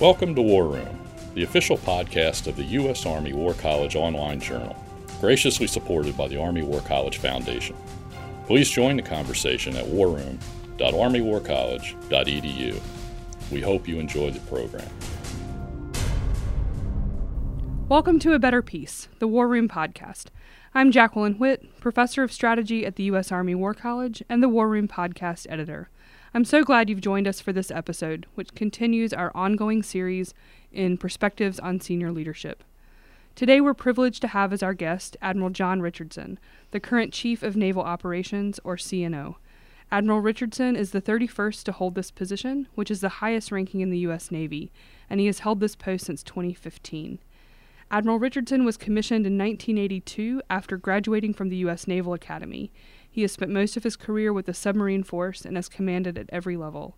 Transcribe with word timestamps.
Welcome 0.00 0.34
to 0.36 0.42
War 0.42 0.68
Room, 0.68 1.00
the 1.34 1.42
official 1.42 1.76
podcast 1.76 2.46
of 2.46 2.54
the 2.54 2.62
U.S. 2.62 3.04
Army 3.04 3.32
War 3.32 3.52
College 3.54 3.96
online 3.96 4.38
journal, 4.38 4.80
graciously 5.20 5.66
supported 5.66 6.16
by 6.16 6.28
the 6.28 6.40
Army 6.40 6.62
War 6.62 6.80
College 6.82 7.18
Foundation. 7.18 7.74
Please 8.46 8.70
join 8.70 8.94
the 8.94 9.02
conversation 9.02 9.74
at 9.74 9.86
warroom.armywarcollege.edu. 9.86 12.80
We 13.50 13.60
hope 13.60 13.88
you 13.88 13.98
enjoy 13.98 14.30
the 14.30 14.38
program. 14.38 14.88
Welcome 17.88 18.20
to 18.20 18.34
A 18.34 18.38
Better 18.38 18.62
Peace, 18.62 19.08
the 19.18 19.26
War 19.26 19.48
Room 19.48 19.68
podcast. 19.68 20.26
I'm 20.76 20.92
Jacqueline 20.92 21.40
Whitt, 21.40 21.80
professor 21.80 22.22
of 22.22 22.32
strategy 22.32 22.86
at 22.86 22.94
the 22.94 23.02
U.S. 23.04 23.32
Army 23.32 23.56
War 23.56 23.74
College 23.74 24.22
and 24.28 24.44
the 24.44 24.48
War 24.48 24.68
Room 24.68 24.86
podcast 24.86 25.48
editor. 25.50 25.90
I'm 26.38 26.44
so 26.44 26.62
glad 26.62 26.88
you've 26.88 27.00
joined 27.00 27.26
us 27.26 27.40
for 27.40 27.52
this 27.52 27.72
episode, 27.72 28.26
which 28.36 28.54
continues 28.54 29.12
our 29.12 29.32
ongoing 29.34 29.82
series 29.82 30.34
in 30.70 30.96
Perspectives 30.96 31.58
on 31.58 31.80
Senior 31.80 32.12
Leadership. 32.12 32.62
Today, 33.34 33.60
we're 33.60 33.74
privileged 33.74 34.20
to 34.20 34.28
have 34.28 34.52
as 34.52 34.62
our 34.62 34.72
guest 34.72 35.16
Admiral 35.20 35.50
John 35.50 35.82
Richardson, 35.82 36.38
the 36.70 36.78
current 36.78 37.12
Chief 37.12 37.42
of 37.42 37.56
Naval 37.56 37.82
Operations, 37.82 38.60
or 38.62 38.76
CNO. 38.76 39.34
Admiral 39.90 40.20
Richardson 40.20 40.76
is 40.76 40.92
the 40.92 41.02
31st 41.02 41.64
to 41.64 41.72
hold 41.72 41.96
this 41.96 42.12
position, 42.12 42.68
which 42.76 42.92
is 42.92 43.00
the 43.00 43.18
highest 43.18 43.50
ranking 43.50 43.80
in 43.80 43.90
the 43.90 43.98
U.S. 43.98 44.30
Navy, 44.30 44.70
and 45.10 45.18
he 45.18 45.26
has 45.26 45.40
held 45.40 45.58
this 45.58 45.74
post 45.74 46.06
since 46.06 46.22
2015. 46.22 47.18
Admiral 47.90 48.20
Richardson 48.20 48.64
was 48.64 48.76
commissioned 48.76 49.26
in 49.26 49.36
1982 49.36 50.40
after 50.48 50.76
graduating 50.76 51.34
from 51.34 51.48
the 51.48 51.56
U.S. 51.56 51.88
Naval 51.88 52.14
Academy. 52.14 52.70
He 53.10 53.22
has 53.22 53.32
spent 53.32 53.50
most 53.50 53.76
of 53.76 53.84
his 53.84 53.96
career 53.96 54.32
with 54.32 54.46
the 54.46 54.54
submarine 54.54 55.02
force 55.02 55.44
and 55.44 55.56
has 55.56 55.68
commanded 55.68 56.18
at 56.18 56.30
every 56.30 56.56
level. 56.56 56.96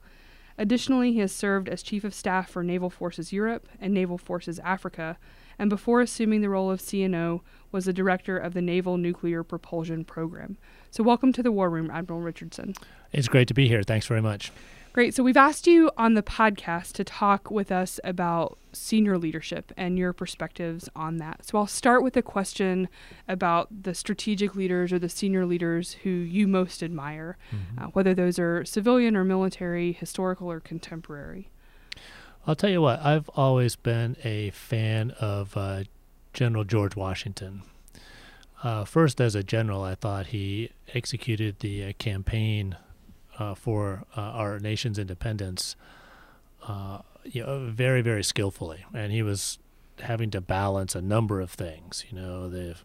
Additionally, 0.58 1.12
he 1.12 1.20
has 1.20 1.32
served 1.32 1.68
as 1.68 1.82
Chief 1.82 2.04
of 2.04 2.12
Staff 2.12 2.50
for 2.50 2.62
Naval 2.62 2.90
Forces 2.90 3.32
Europe 3.32 3.68
and 3.80 3.94
Naval 3.94 4.18
Forces 4.18 4.58
Africa, 4.58 5.16
and 5.58 5.70
before 5.70 6.00
assuming 6.00 6.42
the 6.42 6.50
role 6.50 6.70
of 6.70 6.80
CNO, 6.80 7.40
was 7.72 7.86
the 7.86 7.92
director 7.92 8.36
of 8.36 8.52
the 8.52 8.60
Naval 8.60 8.98
Nuclear 8.98 9.42
Propulsion 9.42 10.04
Program. 10.04 10.58
So, 10.90 11.02
welcome 11.02 11.32
to 11.32 11.42
the 11.42 11.52
War 11.52 11.70
Room, 11.70 11.90
Admiral 11.90 12.20
Richardson. 12.20 12.74
It's 13.12 13.28
great 13.28 13.48
to 13.48 13.54
be 13.54 13.68
here. 13.68 13.82
Thanks 13.82 14.06
very 14.06 14.20
much. 14.20 14.52
Great. 14.92 15.14
So, 15.14 15.22
we've 15.22 15.36
asked 15.36 15.68
you 15.68 15.90
on 15.96 16.14
the 16.14 16.22
podcast 16.22 16.94
to 16.94 17.04
talk 17.04 17.48
with 17.48 17.70
us 17.70 18.00
about 18.02 18.58
senior 18.72 19.18
leadership 19.18 19.72
and 19.76 19.96
your 19.96 20.12
perspectives 20.12 20.88
on 20.96 21.18
that. 21.18 21.44
So, 21.46 21.58
I'll 21.58 21.68
start 21.68 22.02
with 22.02 22.16
a 22.16 22.22
question 22.22 22.88
about 23.28 23.68
the 23.84 23.94
strategic 23.94 24.56
leaders 24.56 24.92
or 24.92 24.98
the 24.98 25.08
senior 25.08 25.46
leaders 25.46 25.92
who 26.02 26.10
you 26.10 26.48
most 26.48 26.82
admire, 26.82 27.38
mm-hmm. 27.54 27.84
uh, 27.84 27.88
whether 27.88 28.14
those 28.14 28.40
are 28.40 28.64
civilian 28.64 29.16
or 29.16 29.22
military, 29.22 29.92
historical 29.92 30.50
or 30.50 30.58
contemporary. 30.58 31.50
I'll 32.44 32.56
tell 32.56 32.70
you 32.70 32.82
what, 32.82 33.00
I've 33.00 33.28
always 33.30 33.76
been 33.76 34.16
a 34.24 34.50
fan 34.50 35.12
of 35.20 35.56
uh, 35.56 35.84
General 36.32 36.64
George 36.64 36.96
Washington. 36.96 37.62
Uh, 38.64 38.84
first, 38.84 39.20
as 39.20 39.36
a 39.36 39.44
general, 39.44 39.84
I 39.84 39.94
thought 39.94 40.26
he 40.26 40.70
executed 40.94 41.60
the 41.60 41.84
uh, 41.84 41.92
campaign 41.98 42.76
uh, 43.40 43.54
for 43.54 44.04
uh, 44.16 44.20
our 44.20 44.60
nation's 44.60 44.98
independence, 44.98 45.74
uh, 46.68 46.98
you 47.24 47.42
know, 47.42 47.66
very 47.70 48.02
very 48.02 48.22
skillfully, 48.22 48.84
and 48.94 49.10
he 49.12 49.22
was 49.22 49.58
having 50.00 50.30
to 50.30 50.40
balance 50.40 50.94
a 50.94 51.02
number 51.02 51.40
of 51.40 51.50
things. 51.50 52.04
You 52.10 52.20
know, 52.20 52.50
the 52.50 52.76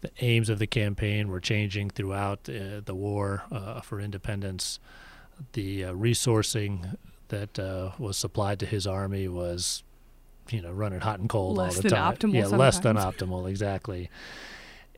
the 0.00 0.10
aims 0.20 0.48
of 0.48 0.58
the 0.60 0.66
campaign 0.66 1.28
were 1.28 1.40
changing 1.40 1.90
throughout 1.90 2.48
uh, 2.48 2.80
the 2.84 2.94
war 2.94 3.42
uh, 3.50 3.80
for 3.80 4.00
independence. 4.00 4.78
The 5.54 5.86
uh, 5.86 5.92
resourcing 5.92 6.96
that 7.28 7.58
was 7.98 8.16
supplied 8.16 8.60
to 8.60 8.66
his 8.66 8.86
army 8.86 9.26
was, 9.26 9.82
you 10.50 10.60
know, 10.62 10.70
running 10.70 11.00
hot 11.00 11.18
and 11.18 11.28
cold 11.28 11.56
less 11.56 11.76
all 11.76 11.82
the 11.82 11.90
time. 11.90 12.14
Optimal 12.14 12.34
yeah, 12.34 12.42
sometimes. 12.42 12.60
less 12.60 12.78
than 12.78 12.96
optimal, 12.96 13.50
exactly. 13.50 14.08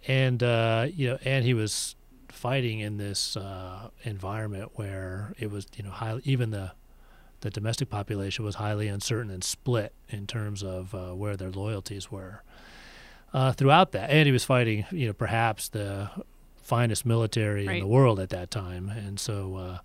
And 0.07 0.43
you 0.43 1.09
know, 1.09 1.19
and 1.25 1.47
he 1.47 1.55
was 1.55 1.97
fighting 2.37 2.81
in 2.81 2.97
this 2.97 3.37
uh, 3.37 3.89
environment 4.05 4.73
where 4.75 5.33
it 5.39 5.51
was, 5.51 5.67
you 5.77 5.85
know, 5.85 5.91
high, 5.91 6.19
even 6.25 6.51
the 6.51 6.73
the 7.41 7.51
domestic 7.51 7.91
population 7.91 8.45
was 8.45 8.57
highly 8.57 8.89
uncertain 8.89 9.31
and 9.31 9.45
split 9.45 9.93
in 10.09 10.27
terms 10.27 10.63
of 10.63 10.95
uh, 10.95 11.13
where 11.13 11.37
their 11.37 11.51
loyalties 11.51 12.11
were. 12.11 12.43
Uh, 13.33 13.53
throughout 13.53 13.93
that, 13.93 14.09
and 14.09 14.27
he 14.27 14.33
was 14.33 14.45
fighting, 14.45 14.87
you 14.91 15.07
know, 15.07 15.13
perhaps 15.13 15.69
the 15.69 16.11
finest 16.63 17.05
military 17.05 17.67
right. 17.67 17.77
in 17.77 17.81
the 17.81 17.87
world 17.87 18.19
at 18.19 18.31
that 18.31 18.51
time, 18.51 18.89
and 18.89 19.21
so. 19.21 19.57
Uh, 19.57 19.79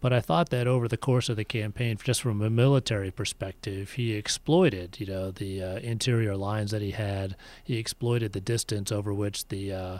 but 0.00 0.12
I 0.12 0.20
thought 0.20 0.50
that 0.50 0.68
over 0.68 0.86
the 0.86 0.96
course 0.96 1.28
of 1.28 1.36
the 1.36 1.44
campaign, 1.44 1.98
just 2.02 2.22
from 2.22 2.40
a 2.40 2.48
military 2.48 3.10
perspective, 3.10 3.92
he 3.92 4.14
exploited, 4.14 5.00
you 5.00 5.06
know, 5.06 5.32
the 5.32 5.60
uh, 5.60 5.78
interior 5.78 6.36
lines 6.36 6.70
that 6.70 6.82
he 6.82 6.92
had. 6.92 7.34
He 7.64 7.78
exploited 7.78 8.32
the 8.32 8.40
distance 8.40 8.92
over 8.92 9.12
which 9.12 9.48
the 9.48 9.72
uh, 9.72 9.98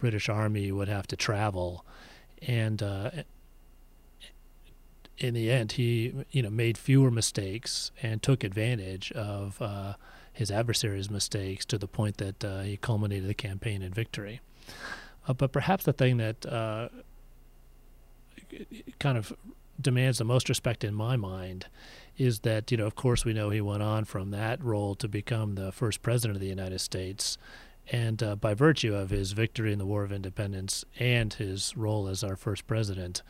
British 0.00 0.28
Army 0.28 0.72
would 0.72 0.88
have 0.88 1.06
to 1.08 1.16
travel, 1.16 1.84
and 2.42 2.82
uh, 2.82 3.10
in 5.18 5.34
the 5.34 5.50
end, 5.50 5.72
he 5.72 6.14
you 6.30 6.42
know 6.42 6.50
made 6.50 6.76
fewer 6.76 7.10
mistakes 7.10 7.92
and 8.02 8.22
took 8.22 8.42
advantage 8.42 9.12
of 9.12 9.60
uh, 9.60 9.94
his 10.32 10.50
adversary's 10.50 11.10
mistakes 11.10 11.64
to 11.66 11.78
the 11.78 11.86
point 11.86 12.16
that 12.16 12.44
uh, 12.44 12.60
he 12.62 12.76
culminated 12.76 13.28
the 13.28 13.34
campaign 13.34 13.82
in 13.82 13.92
victory. 13.92 14.40
Uh, 15.28 15.34
but 15.34 15.52
perhaps 15.52 15.84
the 15.84 15.92
thing 15.92 16.16
that 16.16 16.46
uh, 16.46 16.88
kind 18.98 19.18
of 19.18 19.32
demands 19.80 20.18
the 20.18 20.24
most 20.24 20.48
respect 20.48 20.84
in 20.84 20.94
my 20.94 21.16
mind 21.16 21.66
is 22.18 22.40
that 22.40 22.70
you 22.70 22.76
know 22.76 22.86
of 22.86 22.94
course 22.94 23.24
we 23.24 23.32
know 23.32 23.50
he 23.50 23.60
went 23.60 23.82
on 23.82 24.04
from 24.04 24.30
that 24.30 24.62
role 24.62 24.94
to 24.94 25.08
become 25.08 25.54
the 25.54 25.72
first 25.72 26.02
president 26.02 26.36
of 26.36 26.40
the 26.40 26.48
United 26.48 26.80
States 26.80 27.38
and 27.90 28.22
uh, 28.22 28.36
by 28.36 28.54
virtue 28.54 28.94
of 28.94 29.10
his 29.10 29.32
victory 29.32 29.72
in 29.72 29.78
the 29.78 29.86
War 29.86 30.04
of 30.04 30.12
Independence 30.12 30.84
and 30.98 31.32
his 31.34 31.76
role 31.76 32.08
as 32.08 32.22
our 32.22 32.36
first 32.36 32.66
president, 32.66 33.22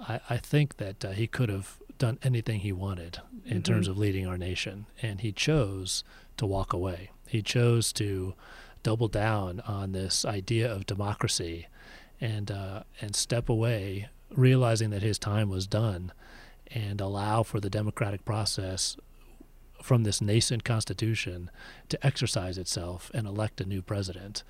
I, 0.00 0.20
I 0.30 0.36
think 0.38 0.78
that 0.78 1.04
uh, 1.04 1.10
he 1.10 1.26
could 1.26 1.50
have 1.50 1.78
done 1.98 2.18
anything 2.22 2.60
he 2.60 2.72
wanted 2.72 3.20
in 3.44 3.58
mm-hmm. 3.58 3.72
terms 3.72 3.88
of 3.88 3.98
leading 3.98 4.26
our 4.26 4.38
nation. 4.38 4.86
And 5.02 5.20
he 5.20 5.30
chose 5.30 6.04
to 6.38 6.46
walk 6.46 6.72
away. 6.72 7.10
He 7.28 7.42
chose 7.42 7.92
to 7.94 8.34
double 8.82 9.08
down 9.08 9.60
on 9.60 9.92
this 9.92 10.24
idea 10.24 10.72
of 10.72 10.86
democracy 10.86 11.68
and, 12.20 12.50
uh, 12.50 12.82
and 13.00 13.14
step 13.14 13.48
away, 13.48 14.08
realizing 14.34 14.90
that 14.90 15.02
his 15.02 15.18
time 15.18 15.48
was 15.48 15.66
done, 15.66 16.12
and 16.74 17.00
allow 17.00 17.42
for 17.42 17.60
the 17.60 17.68
democratic 17.68 18.24
process 18.24 18.96
from 19.82 20.04
this 20.04 20.20
nascent 20.20 20.64
constitution 20.64 21.50
to 21.88 22.06
exercise 22.06 22.58
itself 22.58 23.10
and 23.14 23.26
elect 23.26 23.60
a 23.60 23.64
new 23.64 23.82
president. 23.82 24.42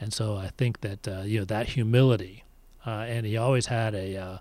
And 0.00 0.12
so 0.12 0.36
I 0.36 0.50
think 0.56 0.80
that 0.80 1.08
uh, 1.08 1.22
you 1.22 1.40
know 1.40 1.44
that 1.46 1.68
humility, 1.70 2.44
uh, 2.86 3.04
and 3.08 3.26
he 3.26 3.36
always 3.36 3.66
had 3.66 3.94
a, 3.94 4.16
uh, 4.16 4.38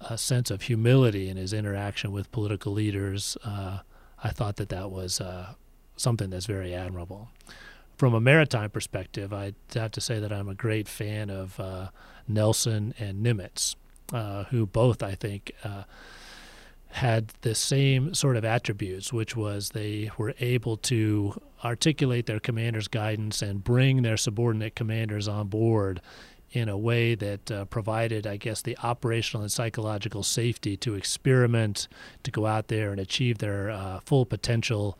a 0.00 0.18
sense 0.18 0.50
of 0.50 0.62
humility 0.62 1.28
in 1.28 1.36
his 1.36 1.52
interaction 1.52 2.12
with 2.12 2.30
political 2.30 2.72
leaders. 2.72 3.36
Uh, 3.44 3.80
I 4.22 4.30
thought 4.30 4.56
that 4.56 4.68
that 4.68 4.90
was 4.90 5.20
uh, 5.20 5.54
something 5.96 6.30
that's 6.30 6.46
very 6.46 6.74
admirable. 6.74 7.28
From 7.96 8.14
a 8.14 8.20
maritime 8.20 8.70
perspective, 8.70 9.32
I 9.32 9.54
have 9.74 9.90
to 9.92 10.00
say 10.00 10.20
that 10.20 10.32
I'm 10.32 10.48
a 10.48 10.54
great 10.54 10.86
fan 10.86 11.30
of 11.30 11.58
uh, 11.58 11.88
Nelson 12.28 12.94
and 12.98 13.24
Nimitz, 13.24 13.74
who 14.50 14.66
both 14.66 15.02
I 15.02 15.16
think 15.16 15.52
had 16.98 17.28
the 17.42 17.54
same 17.54 18.12
sort 18.12 18.36
of 18.36 18.44
attributes, 18.44 19.12
which 19.12 19.36
was 19.36 19.70
they 19.70 20.10
were 20.18 20.34
able 20.40 20.76
to 20.76 21.40
articulate 21.64 22.26
their 22.26 22.40
commander's 22.40 22.88
guidance 22.88 23.40
and 23.40 23.62
bring 23.62 24.02
their 24.02 24.16
subordinate 24.16 24.74
commanders 24.74 25.28
on 25.28 25.46
board 25.46 26.00
in 26.50 26.68
a 26.68 26.76
way 26.76 27.14
that 27.14 27.50
uh, 27.50 27.64
provided, 27.66 28.26
I 28.26 28.36
guess, 28.36 28.62
the 28.62 28.76
operational 28.82 29.42
and 29.42 29.52
psychological 29.52 30.22
safety 30.24 30.76
to 30.78 30.94
experiment, 30.94 31.86
to 32.24 32.30
go 32.30 32.46
out 32.46 32.66
there 32.66 32.90
and 32.90 33.00
achieve 33.00 33.38
their 33.38 33.70
uh, 33.70 34.00
full 34.00 34.26
potential, 34.26 34.98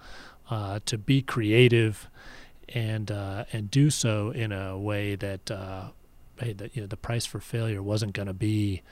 uh, 0.51 0.79
to 0.87 0.99
be 0.99 1.21
creative, 1.21 2.09
and 2.69 3.11
uh, 3.11 3.45
and 3.53 3.71
do 3.71 3.91
so 3.91 4.31
in 4.31 4.53
a 4.53 4.79
way 4.79 5.17
that, 5.17 5.51
uh, 5.51 5.89
hey, 6.39 6.53
that 6.53 6.77
you 6.77 6.83
know, 6.83 6.87
the 6.87 6.97
price 6.97 7.27
for 7.27 7.41
failure 7.41 7.83
wasn't 7.83 8.13
going 8.13 8.29
to 8.29 8.35
be, 8.35 8.83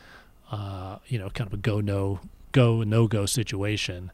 uh, 0.50 0.98
you 1.06 1.18
know, 1.18 1.28
kind 1.30 1.46
of 1.46 1.54
a 1.54 1.58
go 1.58 1.80
no 1.80 2.20
go 2.56 2.82
no 2.82 3.06
go 3.06 3.26
situation. 3.26 4.10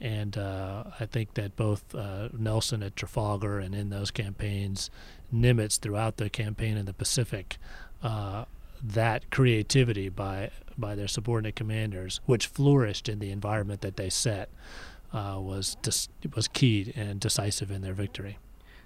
And 0.00 0.36
uh, 0.36 0.84
I 0.98 1.06
think 1.06 1.34
that 1.34 1.54
both 1.54 1.94
uh, 1.94 2.28
Nelson 2.36 2.82
at 2.82 2.96
Trafalgar 2.96 3.58
and 3.58 3.74
in 3.74 3.90
those 3.90 4.10
campaigns, 4.10 4.90
Nimitz 5.32 5.78
throughout 5.78 6.16
the 6.16 6.28
campaign 6.30 6.76
in 6.76 6.86
the 6.86 6.94
Pacific, 6.94 7.58
uh, 8.02 8.46
that 8.82 9.30
creativity 9.30 10.08
by 10.08 10.50
by 10.76 10.94
their 10.94 11.08
subordinate 11.08 11.56
commanders, 11.56 12.20
which 12.26 12.46
flourished 12.46 13.08
in 13.08 13.18
the 13.18 13.30
environment 13.30 13.82
that 13.82 13.96
they 13.96 14.10
set, 14.10 14.48
uh, 15.12 15.38
was 15.38 15.76
dis- 15.82 16.08
was 16.34 16.48
key 16.48 16.92
and 16.96 17.20
decisive 17.20 17.70
in 17.70 17.82
their 17.82 17.94
victory. 17.94 18.38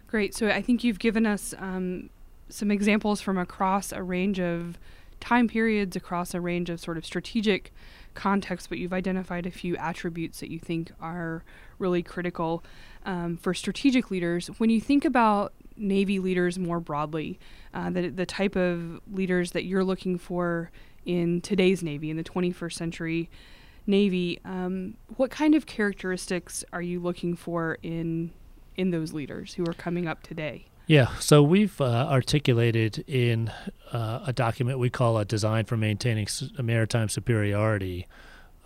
Great. 0.08 0.34
So 0.34 0.48
I 0.48 0.62
think 0.62 0.82
you've 0.82 0.98
given 0.98 1.24
us 1.24 1.54
um, 1.58 2.10
some 2.48 2.70
examples 2.70 3.20
from 3.20 3.38
across 3.38 3.92
a 3.92 4.02
range 4.02 4.40
of 4.40 4.78
time 5.20 5.48
periods 5.48 5.96
across 5.96 6.34
a 6.34 6.40
range 6.40 6.70
of 6.70 6.80
sort 6.80 6.96
of 6.96 7.04
strategic 7.04 7.72
contexts, 8.14 8.66
but 8.66 8.78
you've 8.78 8.92
identified 8.92 9.46
a 9.46 9.50
few 9.50 9.76
attributes 9.76 10.40
that 10.40 10.50
you 10.50 10.58
think 10.58 10.90
are 11.00 11.44
really 11.78 12.02
critical 12.02 12.64
um, 13.04 13.36
for 13.36 13.54
strategic 13.54 14.10
leaders. 14.10 14.48
When 14.58 14.70
you 14.70 14.80
think 14.80 15.04
about 15.04 15.52
Navy 15.76 16.18
leaders 16.18 16.58
more 16.58 16.80
broadly, 16.80 17.38
uh, 17.72 17.90
the, 17.90 18.08
the 18.08 18.26
type 18.26 18.56
of 18.56 19.00
leaders 19.10 19.52
that 19.52 19.64
you're 19.64 19.84
looking 19.84 20.18
for 20.18 20.70
in 21.04 21.40
today's 21.40 21.82
Navy, 21.82 22.10
in 22.10 22.16
the 22.16 22.24
21st 22.24 22.72
century 22.72 23.30
Navy, 23.88 24.38
um, 24.44 24.98
what 25.16 25.30
kind 25.30 25.54
of 25.54 25.64
characteristics 25.64 26.62
are 26.74 26.82
you 26.82 27.00
looking 27.00 27.34
for 27.34 27.78
in 27.82 28.32
in 28.76 28.90
those 28.90 29.12
leaders 29.12 29.54
who 29.54 29.64
are 29.64 29.72
coming 29.72 30.06
up 30.06 30.22
today? 30.22 30.66
Yeah, 30.88 31.14
so 31.18 31.42
we've 31.42 31.78
uh, 31.82 32.08
articulated 32.10 33.04
in 33.06 33.52
uh, 33.92 34.20
a 34.26 34.32
document 34.32 34.78
we 34.78 34.88
call 34.88 35.18
a 35.18 35.24
design 35.26 35.66
for 35.66 35.76
maintaining 35.76 36.26
maritime 36.62 37.10
superiority. 37.10 38.06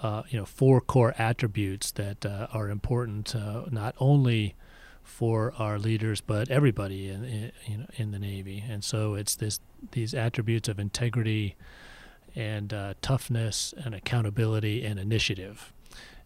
Uh, 0.01 0.23
you 0.29 0.39
know, 0.39 0.45
four 0.45 0.81
core 0.81 1.17
attributes 1.19 1.91
that 1.91 2.25
uh, 2.25 2.47
are 2.53 2.69
important 2.71 3.35
uh, 3.35 3.65
not 3.73 3.97
only 3.99 4.55
for 5.03 5.53
our 5.59 5.81
leaders 5.81 6.21
but 6.21 6.49
everybody 6.49 7.09
in, 7.09 7.25
in, 7.25 7.53
you 7.67 7.79
know, 7.79 7.87
in 7.97 8.13
the 8.13 8.21
Navy. 8.21 8.63
And 8.69 8.85
so 8.85 9.15
it's 9.15 9.35
this 9.35 9.59
these 9.91 10.15
attributes 10.15 10.69
of 10.69 10.79
integrity 10.79 11.57
and 12.37 12.73
uh, 12.73 12.95
toughness 13.03 13.75
and 13.85 13.97
accountability 13.97 14.85
and 14.85 15.01
initiative. 15.01 15.73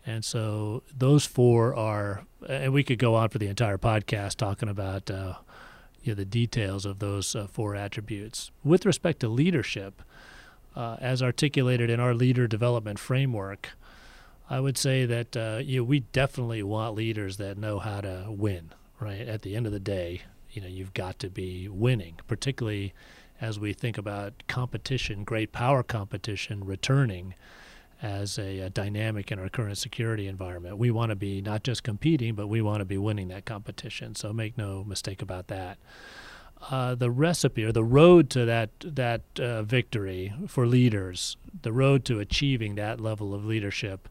And 0.04 0.26
so 0.26 0.82
those 0.94 1.24
four 1.24 1.74
are, 1.74 2.26
and 2.46 2.74
we 2.74 2.84
could 2.84 2.98
go 2.98 3.14
on 3.14 3.30
for 3.30 3.38
the 3.38 3.48
entire 3.48 3.78
podcast 3.78 4.36
talking 4.36 4.68
about 4.68 5.10
you 6.06 6.12
know, 6.12 6.16
the 6.16 6.24
details 6.24 6.86
of 6.86 7.00
those 7.00 7.34
uh, 7.34 7.46
four 7.46 7.74
attributes. 7.74 8.50
With 8.62 8.86
respect 8.86 9.20
to 9.20 9.28
leadership, 9.28 10.02
uh, 10.74 10.96
as 11.00 11.22
articulated 11.22 11.90
in 11.90 12.00
our 12.00 12.14
leader 12.14 12.46
development 12.46 12.98
framework, 12.98 13.70
I 14.48 14.60
would 14.60 14.78
say 14.78 15.06
that 15.06 15.36
uh, 15.36 15.60
you 15.62 15.78
know, 15.80 15.84
we 15.84 16.00
definitely 16.00 16.62
want 16.62 16.94
leaders 16.94 17.38
that 17.38 17.58
know 17.58 17.78
how 17.78 18.00
to 18.02 18.26
win. 18.28 18.70
Right 18.98 19.28
at 19.28 19.42
the 19.42 19.56
end 19.56 19.66
of 19.66 19.72
the 19.72 19.80
day, 19.80 20.22
you 20.50 20.62
know 20.62 20.68
you've 20.68 20.94
got 20.94 21.18
to 21.18 21.28
be 21.28 21.68
winning, 21.68 22.18
particularly 22.26 22.94
as 23.40 23.58
we 23.58 23.74
think 23.74 23.98
about 23.98 24.32
competition, 24.48 25.24
great 25.24 25.52
power 25.52 25.82
competition 25.82 26.64
returning 26.64 27.34
as 28.02 28.38
a, 28.38 28.60
a, 28.60 28.70
dynamic 28.70 29.32
in 29.32 29.38
our 29.38 29.48
current 29.48 29.78
security 29.78 30.26
environment. 30.26 30.76
We 30.78 30.90
want 30.90 31.10
to 31.10 31.16
be 31.16 31.40
not 31.40 31.62
just 31.62 31.82
competing, 31.82 32.34
but 32.34 32.46
we 32.46 32.60
want 32.60 32.80
to 32.80 32.84
be 32.84 32.98
winning 32.98 33.28
that 33.28 33.44
competition. 33.44 34.14
So 34.14 34.32
make 34.32 34.58
no 34.58 34.84
mistake 34.84 35.22
about 35.22 35.48
that. 35.48 35.78
Uh, 36.70 36.94
the 36.94 37.10
recipe 37.10 37.64
or 37.64 37.72
the 37.72 37.84
road 37.84 38.30
to 38.30 38.44
that 38.46 38.70
that 38.80 39.22
uh, 39.38 39.62
victory 39.62 40.32
for 40.46 40.66
leaders, 40.66 41.36
the 41.62 41.72
road 41.72 42.04
to 42.06 42.18
achieving 42.18 42.74
that 42.74 43.00
level 43.00 43.34
of 43.34 43.44
leadership, 43.44 44.08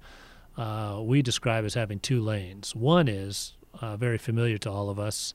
uh, 0.57 0.99
we 1.01 1.21
describe 1.21 1.65
as 1.65 1.73
having 1.73 1.99
two 1.99 2.21
lanes. 2.21 2.75
One 2.75 3.07
is 3.07 3.53
uh, 3.81 3.97
very 3.97 4.17
familiar 4.17 4.57
to 4.59 4.71
all 4.71 4.89
of 4.89 4.99
us. 4.99 5.33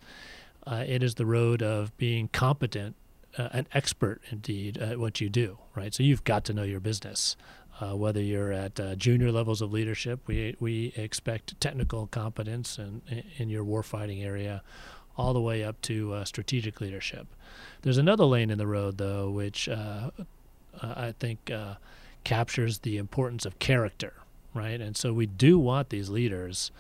Uh, 0.66 0.84
it 0.86 1.02
is 1.02 1.16
the 1.16 1.26
road 1.26 1.62
of 1.62 1.96
being 1.96 2.28
competent, 2.28 2.94
uh, 3.36 3.48
an 3.52 3.66
expert 3.72 4.20
indeed 4.30 4.78
at 4.78 4.98
what 4.98 5.20
you 5.20 5.28
do. 5.28 5.58
Right. 5.74 5.92
So 5.92 6.02
you've 6.02 6.24
got 6.24 6.44
to 6.46 6.54
know 6.54 6.62
your 6.62 6.80
business. 6.80 7.36
Uh, 7.80 7.96
whether 7.96 8.20
you're 8.20 8.52
at 8.52 8.78
uh, 8.78 8.94
junior 8.94 9.32
levels 9.32 9.62
of 9.62 9.72
leadership, 9.72 10.20
we, 10.26 10.54
we 10.60 10.92
expect 10.96 11.58
technical 11.60 12.06
competence 12.08 12.78
in, 12.78 13.00
in 13.38 13.48
your 13.48 13.64
warfighting 13.64 14.22
area, 14.22 14.62
all 15.16 15.32
the 15.32 15.40
way 15.40 15.64
up 15.64 15.80
to 15.80 16.12
uh, 16.12 16.24
strategic 16.24 16.80
leadership. 16.80 17.26
There's 17.82 17.98
another 17.98 18.24
lane 18.24 18.50
in 18.50 18.58
the 18.58 18.66
road, 18.66 18.98
though, 18.98 19.30
which 19.30 19.66
uh, 19.68 20.10
uh, 20.80 20.94
I 20.96 21.14
think 21.18 21.50
uh, 21.50 21.74
captures 22.22 22.80
the 22.80 22.98
importance 22.98 23.46
of 23.46 23.58
character, 23.58 24.12
right? 24.52 24.80
And 24.80 24.94
so 24.94 25.14
we 25.14 25.26
do 25.26 25.58
want 25.58 25.88
these 25.88 26.10
leaders 26.10 26.70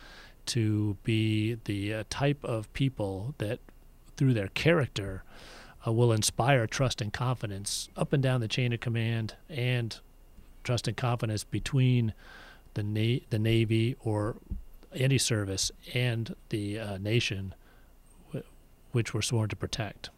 to 0.46 0.96
be 1.02 1.58
the 1.64 2.04
type 2.10 2.44
of 2.44 2.70
people 2.74 3.34
that, 3.38 3.58
through 4.16 4.34
their 4.34 4.48
character, 4.48 5.22
will 5.86 6.12
inspire 6.12 6.66
trust 6.66 7.00
and 7.00 7.10
confidence 7.10 7.88
up 7.96 8.12
and 8.12 8.22
down 8.22 8.40
the 8.42 8.48
chain 8.48 8.72
of 8.72 8.80
command 8.80 9.34
and 9.48 9.98
trust 10.64 10.88
and 10.88 10.96
confidence 10.96 11.44
between 11.44 12.12
the 12.74 12.82
na- 12.82 13.24
the 13.30 13.38
Navy 13.38 13.96
or 14.00 14.36
any 14.94 15.18
service 15.18 15.70
and 15.94 16.34
the 16.48 16.78
uh, 16.78 16.98
nation, 16.98 17.54
w- 18.28 18.44
which 18.92 19.14
we're 19.14 19.22
sworn 19.22 19.48
to 19.48 19.56
protect. 19.56 20.10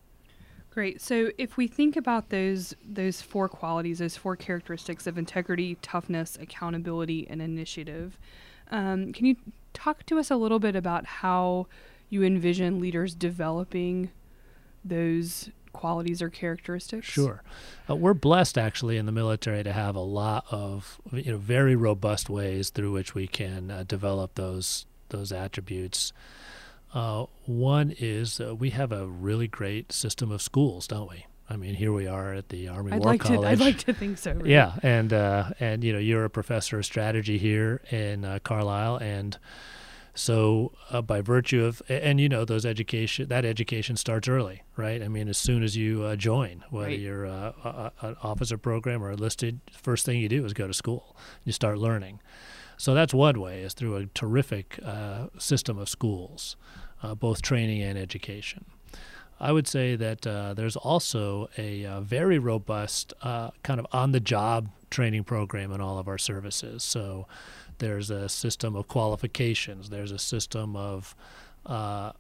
Great. 0.70 1.02
So 1.02 1.30
if 1.36 1.58
we 1.58 1.66
think 1.66 1.96
about 1.96 2.30
those 2.30 2.74
those 2.82 3.20
four 3.20 3.48
qualities, 3.48 3.98
those 3.98 4.16
four 4.16 4.36
characteristics 4.36 5.06
of 5.06 5.18
integrity, 5.18 5.76
toughness, 5.82 6.38
accountability, 6.40 7.26
and 7.28 7.42
initiative, 7.42 8.18
um, 8.70 9.12
can 9.12 9.26
you 9.26 9.36
talk 9.74 10.06
to 10.06 10.18
us 10.18 10.30
a 10.30 10.36
little 10.36 10.58
bit 10.58 10.74
about 10.74 11.04
how 11.04 11.66
you 12.08 12.22
envision 12.22 12.80
leaders 12.80 13.14
developing 13.14 14.10
those 14.84 15.50
qualities 15.72 16.22
or 16.22 16.28
characteristics? 16.28 17.06
Sure. 17.06 17.42
Uh, 17.88 17.96
we're 17.96 18.14
blessed 18.14 18.58
actually 18.58 18.96
in 18.96 19.06
the 19.06 19.12
military 19.12 19.62
to 19.62 19.72
have 19.72 19.96
a 19.96 20.00
lot 20.00 20.44
of 20.50 21.00
you 21.12 21.32
know 21.32 21.38
very 21.38 21.76
robust 21.76 22.30
ways 22.30 22.70
through 22.70 22.92
which 22.92 23.14
we 23.14 23.26
can 23.26 23.70
uh, 23.70 23.84
develop 23.86 24.34
those 24.34 24.86
those 25.08 25.32
attributes. 25.32 26.12
Uh, 26.94 27.26
one 27.46 27.94
is 27.98 28.40
uh, 28.40 28.54
we 28.54 28.70
have 28.70 28.92
a 28.92 29.06
really 29.06 29.48
great 29.48 29.92
system 29.92 30.30
of 30.30 30.42
schools, 30.42 30.86
don't 30.86 31.08
we? 31.08 31.26
I 31.48 31.56
mean, 31.56 31.74
here 31.74 31.92
we 31.92 32.06
are 32.06 32.32
at 32.32 32.48
the 32.48 32.68
Army 32.68 32.92
I'd 32.92 33.00
War 33.00 33.12
like 33.12 33.20
College. 33.20 33.40
To, 33.40 33.46
I'd 33.46 33.60
like 33.60 33.78
to 33.78 33.92
think 33.92 34.18
so. 34.18 34.32
Really. 34.32 34.52
Yeah, 34.52 34.72
and 34.82 35.12
uh, 35.12 35.50
and 35.60 35.84
you 35.84 35.92
know 35.92 35.98
you're 35.98 36.24
a 36.24 36.30
professor 36.30 36.78
of 36.78 36.84
strategy 36.84 37.38
here 37.38 37.82
in 37.90 38.24
uh, 38.24 38.38
Carlisle, 38.42 38.96
and 38.96 39.36
so 40.14 40.72
uh, 40.90 41.00
by 41.00 41.20
virtue 41.22 41.64
of 41.64 41.80
and 41.88 42.20
you 42.20 42.28
know 42.28 42.44
those 42.44 42.66
education 42.66 43.28
that 43.28 43.44
education 43.44 43.96
starts 43.96 44.28
early, 44.28 44.62
right? 44.76 45.02
I 45.02 45.08
mean, 45.08 45.28
as 45.28 45.38
soon 45.38 45.62
as 45.62 45.76
you 45.76 46.02
uh, 46.02 46.16
join, 46.16 46.64
whether 46.70 46.88
right. 46.88 46.98
you're 46.98 47.26
uh, 47.26 47.52
a, 47.64 47.92
an 48.02 48.16
officer 48.22 48.58
program 48.58 49.02
or 49.02 49.10
enlisted, 49.10 49.60
first 49.72 50.04
thing 50.04 50.20
you 50.20 50.28
do 50.28 50.44
is 50.44 50.52
go 50.52 50.66
to 50.66 50.74
school. 50.74 51.16
You 51.44 51.52
start 51.52 51.78
learning. 51.78 52.20
So 52.76 52.94
that's 52.94 53.14
one 53.14 53.40
way 53.40 53.62
is 53.62 53.74
through 53.74 53.96
a 53.96 54.06
terrific 54.06 54.78
uh, 54.84 55.28
system 55.38 55.78
of 55.78 55.88
schools, 55.88 56.56
uh, 57.02 57.14
both 57.14 57.40
training 57.40 57.80
and 57.82 57.96
education. 57.96 58.64
I 59.40 59.50
would 59.52 59.66
say 59.66 59.96
that 59.96 60.26
uh, 60.26 60.54
there's 60.54 60.76
also 60.76 61.48
a, 61.56 61.84
a 61.84 62.00
very 62.00 62.38
robust 62.38 63.12
kind 63.20 63.80
of 63.80 63.86
on-the-job 63.92 64.68
training 64.90 65.24
program 65.24 65.72
in 65.72 65.80
all 65.80 65.98
of 65.98 66.06
our 66.06 66.18
services. 66.18 66.84
So 66.84 67.26
there's 67.78 68.10
a 68.10 68.28
system 68.28 68.76
of 68.76 68.88
qualifications. 68.88 69.90
There's 69.90 70.12
a 70.12 70.18
system 70.18 70.76
of 70.76 71.14
uh, 71.66 72.12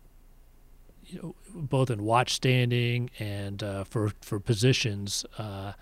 you 1.06 1.20
know, 1.22 1.34
both 1.54 1.90
in 1.90 2.04
watch 2.04 2.34
standing 2.34 3.10
and 3.18 3.62
uh, 3.62 3.84
for 3.84 4.12
for 4.20 4.40
positions 4.40 5.24
uh, 5.38 5.72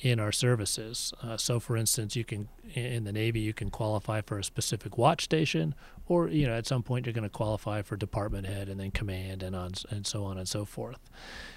in 0.00 0.20
our 0.20 0.32
services. 0.32 1.12
Uh, 1.22 1.36
so, 1.36 1.60
for 1.60 1.76
instance, 1.76 2.16
you 2.16 2.24
can 2.24 2.48
in 2.74 3.04
the 3.04 3.12
Navy 3.12 3.40
you 3.40 3.54
can 3.54 3.70
qualify 3.70 4.20
for 4.20 4.38
a 4.38 4.44
specific 4.44 4.98
watch 4.98 5.24
station, 5.24 5.74
or 6.06 6.28
you 6.28 6.46
know 6.46 6.54
at 6.54 6.66
some 6.66 6.82
point 6.82 7.06
you're 7.06 7.12
going 7.12 7.22
to 7.22 7.28
qualify 7.28 7.82
for 7.82 7.96
department 7.96 8.46
head 8.46 8.68
and 8.68 8.78
then 8.78 8.90
command 8.90 9.42
and 9.42 9.54
on 9.56 9.72
and 9.90 10.06
so 10.06 10.24
on 10.24 10.38
and 10.38 10.48
so 10.48 10.64
forth. 10.64 10.98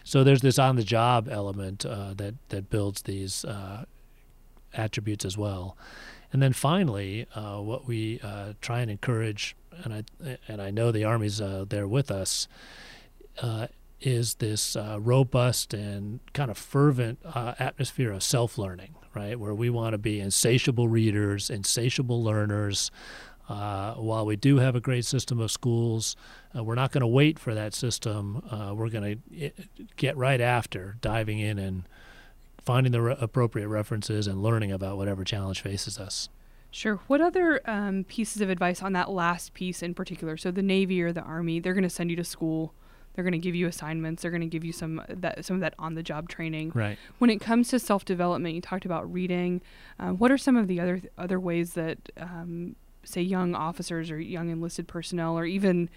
So 0.03 0.23
there's 0.23 0.41
this 0.41 0.59
on 0.59 0.75
the 0.75 0.83
job 0.83 1.27
element 1.29 1.85
uh, 1.85 2.13
that 2.15 2.35
that 2.49 2.69
builds 2.69 3.01
these 3.03 3.43
uh, 3.43 3.85
attributes 4.73 5.25
as 5.25 5.37
well. 5.37 5.75
And 6.33 6.41
then 6.41 6.53
finally, 6.53 7.25
uh, 7.35 7.57
what 7.57 7.87
we 7.87 8.19
uh, 8.21 8.53
try 8.61 8.81
and 8.81 8.91
encourage, 8.91 9.55
and 9.83 9.93
I 9.93 10.37
and 10.47 10.61
I 10.61 10.71
know 10.71 10.91
the 10.91 11.03
Army's 11.03 11.39
uh, 11.39 11.65
there 11.67 11.87
with 11.87 12.11
us, 12.11 12.47
uh, 13.41 13.67
is 14.01 14.35
this 14.35 14.75
uh, 14.75 14.97
robust 14.99 15.73
and 15.73 16.19
kind 16.33 16.51
of 16.51 16.57
fervent 16.57 17.19
uh, 17.23 17.53
atmosphere 17.59 18.11
of 18.11 18.23
self-learning, 18.23 18.95
right? 19.15 19.39
Where 19.39 19.53
we 19.53 19.69
want 19.69 19.93
to 19.93 19.97
be 19.97 20.19
insatiable 20.19 20.87
readers, 20.87 21.49
insatiable 21.49 22.23
learners. 22.23 22.91
while 23.47 24.25
we 24.25 24.35
do 24.35 24.57
have 24.57 24.75
a 24.75 24.81
great 24.81 25.05
system 25.05 25.39
of 25.39 25.49
schools, 25.49 26.15
we're 26.53 26.75
not 26.75 26.91
going 26.91 27.01
to 27.01 27.07
wait 27.07 27.39
for 27.39 27.53
that 27.55 27.73
system. 27.73 28.43
we're 28.75 28.89
going 28.89 29.21
to 29.31 29.51
get 29.95 30.17
right 30.17 30.41
after 30.41 30.97
diving 31.01 31.39
in 31.39 31.57
and 31.57 31.83
finding 32.67 32.91
the 32.91 33.01
re- 33.01 33.15
appropriate 33.19 33.69
references 33.69 34.27
and 34.27 34.43
learning 34.43 34.73
about 34.73 34.97
whatever 34.97 35.23
challenge 35.23 35.61
faces 35.61 35.97
us. 35.97 36.27
Sure. 36.69 36.99
What 37.07 37.21
other 37.21 37.61
um, 37.65 38.03
pieces 38.03 38.41
of 38.41 38.49
advice 38.49 38.83
on 38.83 38.91
that 38.91 39.09
last 39.09 39.53
piece 39.53 39.81
in 39.81 39.93
particular? 39.93 40.35
So 40.35 40.51
the 40.51 40.61
Navy 40.61 41.01
or 41.01 41.13
the 41.13 41.21
Army, 41.21 41.61
they're 41.61 41.73
going 41.73 41.83
to 41.83 41.89
send 41.89 42.09
you 42.09 42.17
to 42.17 42.25
school. 42.25 42.73
They're 43.13 43.23
going 43.23 43.31
to 43.31 43.39
give 43.39 43.55
you 43.55 43.67
assignments. 43.67 44.21
They're 44.21 44.31
going 44.31 44.41
to 44.41 44.47
give 44.47 44.65
you 44.65 44.73
some 44.73 45.01
that 45.09 45.45
some 45.45 45.55
of 45.55 45.61
that 45.61 45.75
on 45.79 45.95
the 45.95 46.03
job 46.03 46.27
training. 46.27 46.73
Right. 46.75 46.99
When 47.19 47.29
it 47.29 47.39
comes 47.39 47.69
to 47.69 47.79
self 47.79 48.03
development, 48.03 48.53
you 48.53 48.61
talked 48.61 48.85
about 48.85 49.11
reading. 49.11 49.61
Uh, 49.97 50.09
what 50.09 50.29
are 50.29 50.37
some 50.37 50.57
of 50.57 50.67
the 50.67 50.79
other 50.79 51.01
other 51.17 51.39
ways 51.39 51.73
that, 51.73 51.97
um, 52.17 52.75
say, 53.03 53.21
young 53.21 53.55
officers 53.55 54.11
or 54.11 54.19
young 54.19 54.49
enlisted 54.49 54.87
personnel, 54.87 55.39
or 55.39 55.45
even 55.45 55.89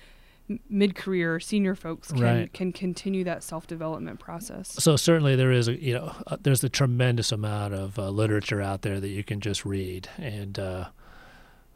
mid-career 0.68 1.40
senior 1.40 1.74
folks 1.74 2.10
can 2.12 2.20
Right. 2.22 2.52
can 2.52 2.72
continue 2.72 3.24
that 3.24 3.42
self-development 3.42 4.18
process. 4.20 4.68
So 4.72 4.96
certainly 4.96 5.36
there 5.36 5.52
is 5.52 5.68
a 5.68 5.80
you 5.80 5.94
know 5.94 6.14
uh, 6.26 6.36
there's 6.40 6.64
a 6.64 6.68
tremendous 6.68 7.32
amount 7.32 7.74
of 7.74 7.98
uh, 7.98 8.08
literature 8.10 8.60
out 8.60 8.82
there 8.82 9.00
that 9.00 9.08
you 9.08 9.22
can 9.24 9.40
just 9.40 9.64
read, 9.64 10.08
and 10.18 10.58
uh, 10.58 10.84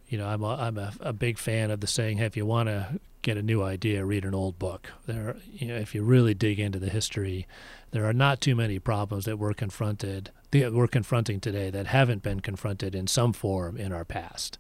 you 0.09 0.19
know 0.19 0.27
I'm 0.27 0.43
a, 0.43 0.55
I'm 0.55 0.79
a, 0.79 0.93
a 1.01 1.13
big 1.13 1.39
fan 1.39 1.71
of 1.71 1.81
the 1.81 1.87
saying, 1.87 2.19
hey, 2.19 2.27
if 2.27 2.37
you 2.37 2.47
want 2.47 2.69
to 2.69 3.01
get 3.23 3.37
a 3.39 3.43
new 3.43 3.63
idea, 3.63 4.05
read 4.05 4.25
an 4.25 4.35
old 4.35 4.59
book. 4.59 4.91
There, 5.07 5.37
you 5.51 5.69
know, 5.69 5.77
if 5.77 5.95
you 5.95 6.03
really 6.03 6.35
dig 6.35 6.61
into 6.61 6.79
the 6.79 6.91
history, 6.91 7.47
there 7.91 8.05
are 8.05 8.13
not 8.13 8.41
too 8.43 8.55
many 8.55 8.79
problems 8.79 9.25
that 9.25 9.39
we're 9.39 9.55
confronted 9.55 10.31
that 10.51 10.73
we're 10.73 10.87
confronting 10.87 11.41
today 11.41 11.71
that 11.71 11.87
haven't 11.87 12.23
been 12.23 12.41
confronted 12.41 12.95
in 12.95 13.07
some 13.07 13.33
form 13.33 13.77
in 13.77 13.93
our 13.93 14.05
past. 14.05 14.57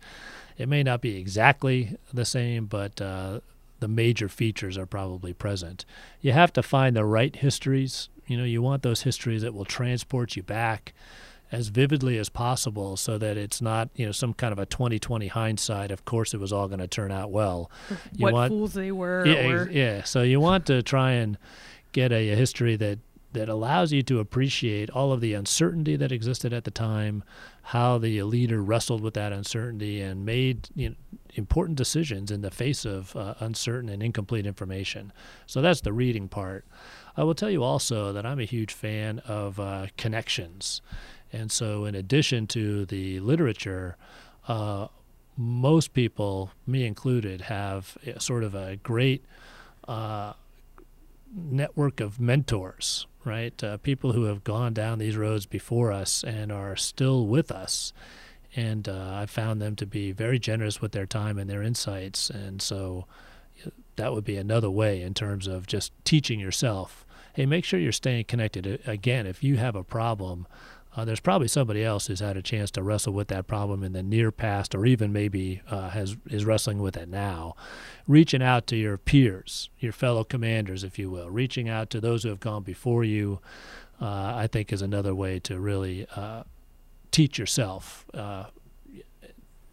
It 0.56 0.68
may 0.68 0.82
not 0.82 1.00
be 1.00 1.16
exactly 1.16 1.96
the 2.12 2.24
same, 2.24 2.66
but 2.66 3.00
uh, 3.00 3.40
the 3.84 3.88
major 3.88 4.30
features 4.30 4.78
are 4.78 4.86
probably 4.86 5.34
present. 5.34 5.84
You 6.22 6.32
have 6.32 6.54
to 6.54 6.62
find 6.62 6.96
the 6.96 7.04
right 7.04 7.36
histories. 7.36 8.08
You 8.26 8.38
know, 8.38 8.44
you 8.44 8.62
want 8.62 8.82
those 8.82 9.02
histories 9.02 9.42
that 9.42 9.52
will 9.52 9.66
transport 9.66 10.36
you 10.36 10.42
back 10.42 10.94
as 11.52 11.68
vividly 11.68 12.16
as 12.16 12.30
possible 12.30 12.96
so 12.96 13.18
that 13.18 13.36
it's 13.36 13.60
not, 13.60 13.90
you 13.94 14.06
know, 14.06 14.12
some 14.12 14.32
kind 14.32 14.52
of 14.52 14.58
a 14.58 14.64
2020 14.64 15.26
hindsight. 15.26 15.90
Of 15.90 16.06
course, 16.06 16.32
it 16.32 16.40
was 16.40 16.50
all 16.50 16.66
going 16.66 16.78
to 16.78 16.88
turn 16.88 17.12
out 17.12 17.30
well. 17.30 17.70
You 18.16 18.22
what 18.24 18.32
want, 18.32 18.48
fools 18.52 18.72
they 18.72 18.90
were. 18.90 19.26
yeah, 19.26 19.48
or, 19.50 19.70
yeah. 19.70 20.02
So 20.04 20.22
you 20.22 20.40
want 20.40 20.64
to 20.68 20.82
try 20.82 21.12
and 21.12 21.36
get 21.92 22.10
a, 22.10 22.30
a 22.30 22.36
history 22.36 22.76
that 22.76 23.00
that 23.34 23.48
allows 23.48 23.92
you 23.92 24.02
to 24.02 24.20
appreciate 24.20 24.90
all 24.90 25.12
of 25.12 25.20
the 25.20 25.34
uncertainty 25.34 25.96
that 25.96 26.10
existed 26.10 26.52
at 26.52 26.64
the 26.64 26.70
time, 26.70 27.22
how 27.62 27.98
the 27.98 28.22
leader 28.22 28.62
wrestled 28.62 29.02
with 29.02 29.14
that 29.14 29.32
uncertainty 29.32 30.00
and 30.00 30.24
made 30.24 30.68
you 30.74 30.90
know, 30.90 30.94
important 31.34 31.76
decisions 31.76 32.30
in 32.30 32.40
the 32.40 32.50
face 32.50 32.84
of 32.84 33.14
uh, 33.16 33.34
uncertain 33.40 33.88
and 33.88 34.02
incomplete 34.02 34.46
information. 34.46 35.12
So 35.46 35.60
that's 35.60 35.82
the 35.82 35.92
reading 35.92 36.28
part. 36.28 36.64
I 37.16 37.24
will 37.24 37.34
tell 37.34 37.50
you 37.50 37.62
also 37.62 38.12
that 38.12 38.24
I'm 38.24 38.40
a 38.40 38.44
huge 38.44 38.72
fan 38.72 39.20
of 39.20 39.60
uh, 39.60 39.86
connections. 39.96 40.80
And 41.32 41.50
so, 41.50 41.84
in 41.84 41.94
addition 41.96 42.46
to 42.48 42.86
the 42.86 43.18
literature, 43.20 43.96
uh, 44.46 44.86
most 45.36 45.92
people, 45.92 46.52
me 46.66 46.86
included, 46.86 47.42
have 47.42 47.98
sort 48.18 48.44
of 48.44 48.54
a 48.54 48.76
great 48.76 49.24
uh, 49.88 50.34
network 51.34 52.00
of 52.00 52.20
mentors, 52.20 53.06
right? 53.24 53.62
Uh, 53.62 53.76
people 53.78 54.12
who 54.12 54.24
have 54.24 54.44
gone 54.44 54.72
down 54.72 54.98
these 54.98 55.16
roads 55.16 55.46
before 55.46 55.92
us 55.92 56.22
and 56.22 56.52
are 56.52 56.76
still 56.76 57.26
with 57.26 57.50
us. 57.50 57.92
And 58.56 58.88
uh, 58.88 59.12
I 59.14 59.26
found 59.26 59.60
them 59.60 59.74
to 59.76 59.86
be 59.86 60.12
very 60.12 60.38
generous 60.38 60.80
with 60.80 60.92
their 60.92 61.06
time 61.06 61.38
and 61.38 61.50
their 61.50 61.62
insights. 61.62 62.30
And 62.30 62.62
so 62.62 63.06
that 63.96 64.12
would 64.12 64.24
be 64.24 64.36
another 64.36 64.70
way 64.70 65.02
in 65.02 65.14
terms 65.14 65.46
of 65.46 65.66
just 65.66 65.92
teaching 66.04 66.40
yourself. 66.40 67.04
Hey, 67.34 67.46
make 67.46 67.64
sure 67.64 67.80
you're 67.80 67.92
staying 67.92 68.26
connected. 68.26 68.80
Again, 68.86 69.26
if 69.26 69.42
you 69.42 69.56
have 69.56 69.74
a 69.74 69.82
problem, 69.82 70.46
uh, 70.96 71.04
there's 71.04 71.20
probably 71.20 71.48
somebody 71.48 71.82
else 71.82 72.06
who's 72.06 72.20
had 72.20 72.36
a 72.36 72.42
chance 72.42 72.70
to 72.72 72.82
wrestle 72.82 73.12
with 73.12 73.28
that 73.28 73.46
problem 73.46 73.82
in 73.82 73.92
the 73.92 74.02
near 74.02 74.30
past, 74.30 74.74
or 74.74 74.86
even 74.86 75.12
maybe 75.12 75.60
uh, 75.68 75.90
has 75.90 76.16
is 76.26 76.44
wrestling 76.44 76.80
with 76.80 76.96
it 76.96 77.08
now. 77.08 77.56
Reaching 78.06 78.42
out 78.42 78.66
to 78.68 78.76
your 78.76 78.96
peers, 78.96 79.70
your 79.78 79.92
fellow 79.92 80.22
commanders, 80.22 80.84
if 80.84 80.98
you 80.98 81.10
will, 81.10 81.30
reaching 81.30 81.68
out 81.68 81.90
to 81.90 82.00
those 82.00 82.22
who 82.22 82.28
have 82.28 82.40
gone 82.40 82.62
before 82.62 83.02
you, 83.02 83.40
uh, 84.00 84.34
I 84.36 84.46
think 84.46 84.72
is 84.72 84.82
another 84.82 85.14
way 85.14 85.40
to 85.40 85.58
really 85.58 86.06
uh, 86.14 86.44
teach 87.10 87.38
yourself 87.38 88.06
uh, 88.14 88.44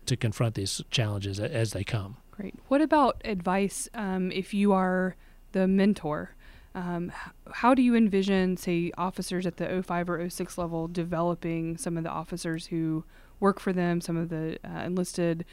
to 0.05 0.17
confront 0.17 0.55
these 0.55 0.81
challenges 0.89 1.39
as 1.39 1.73
they 1.73 1.83
come. 1.83 2.17
Great. 2.31 2.55
What 2.67 2.81
about 2.81 3.21
advice 3.23 3.87
um, 3.93 4.31
if 4.31 4.53
you 4.53 4.73
are 4.73 5.15
the 5.51 5.67
mentor? 5.67 6.35
Um, 6.73 7.11
how 7.51 7.73
do 7.73 7.81
you 7.81 7.95
envision, 7.95 8.57
say, 8.57 8.91
officers 8.97 9.45
at 9.45 9.57
the 9.57 9.83
05 9.83 10.09
or 10.09 10.29
06 10.29 10.57
level 10.57 10.87
developing 10.87 11.77
some 11.77 11.97
of 11.97 12.03
the 12.03 12.09
officers 12.09 12.67
who 12.67 13.03
work 13.39 13.59
for 13.59 13.73
them, 13.73 13.99
some 13.99 14.15
of 14.15 14.29
the 14.29 14.57
uh, 14.63 14.79
enlisted, 14.79 15.45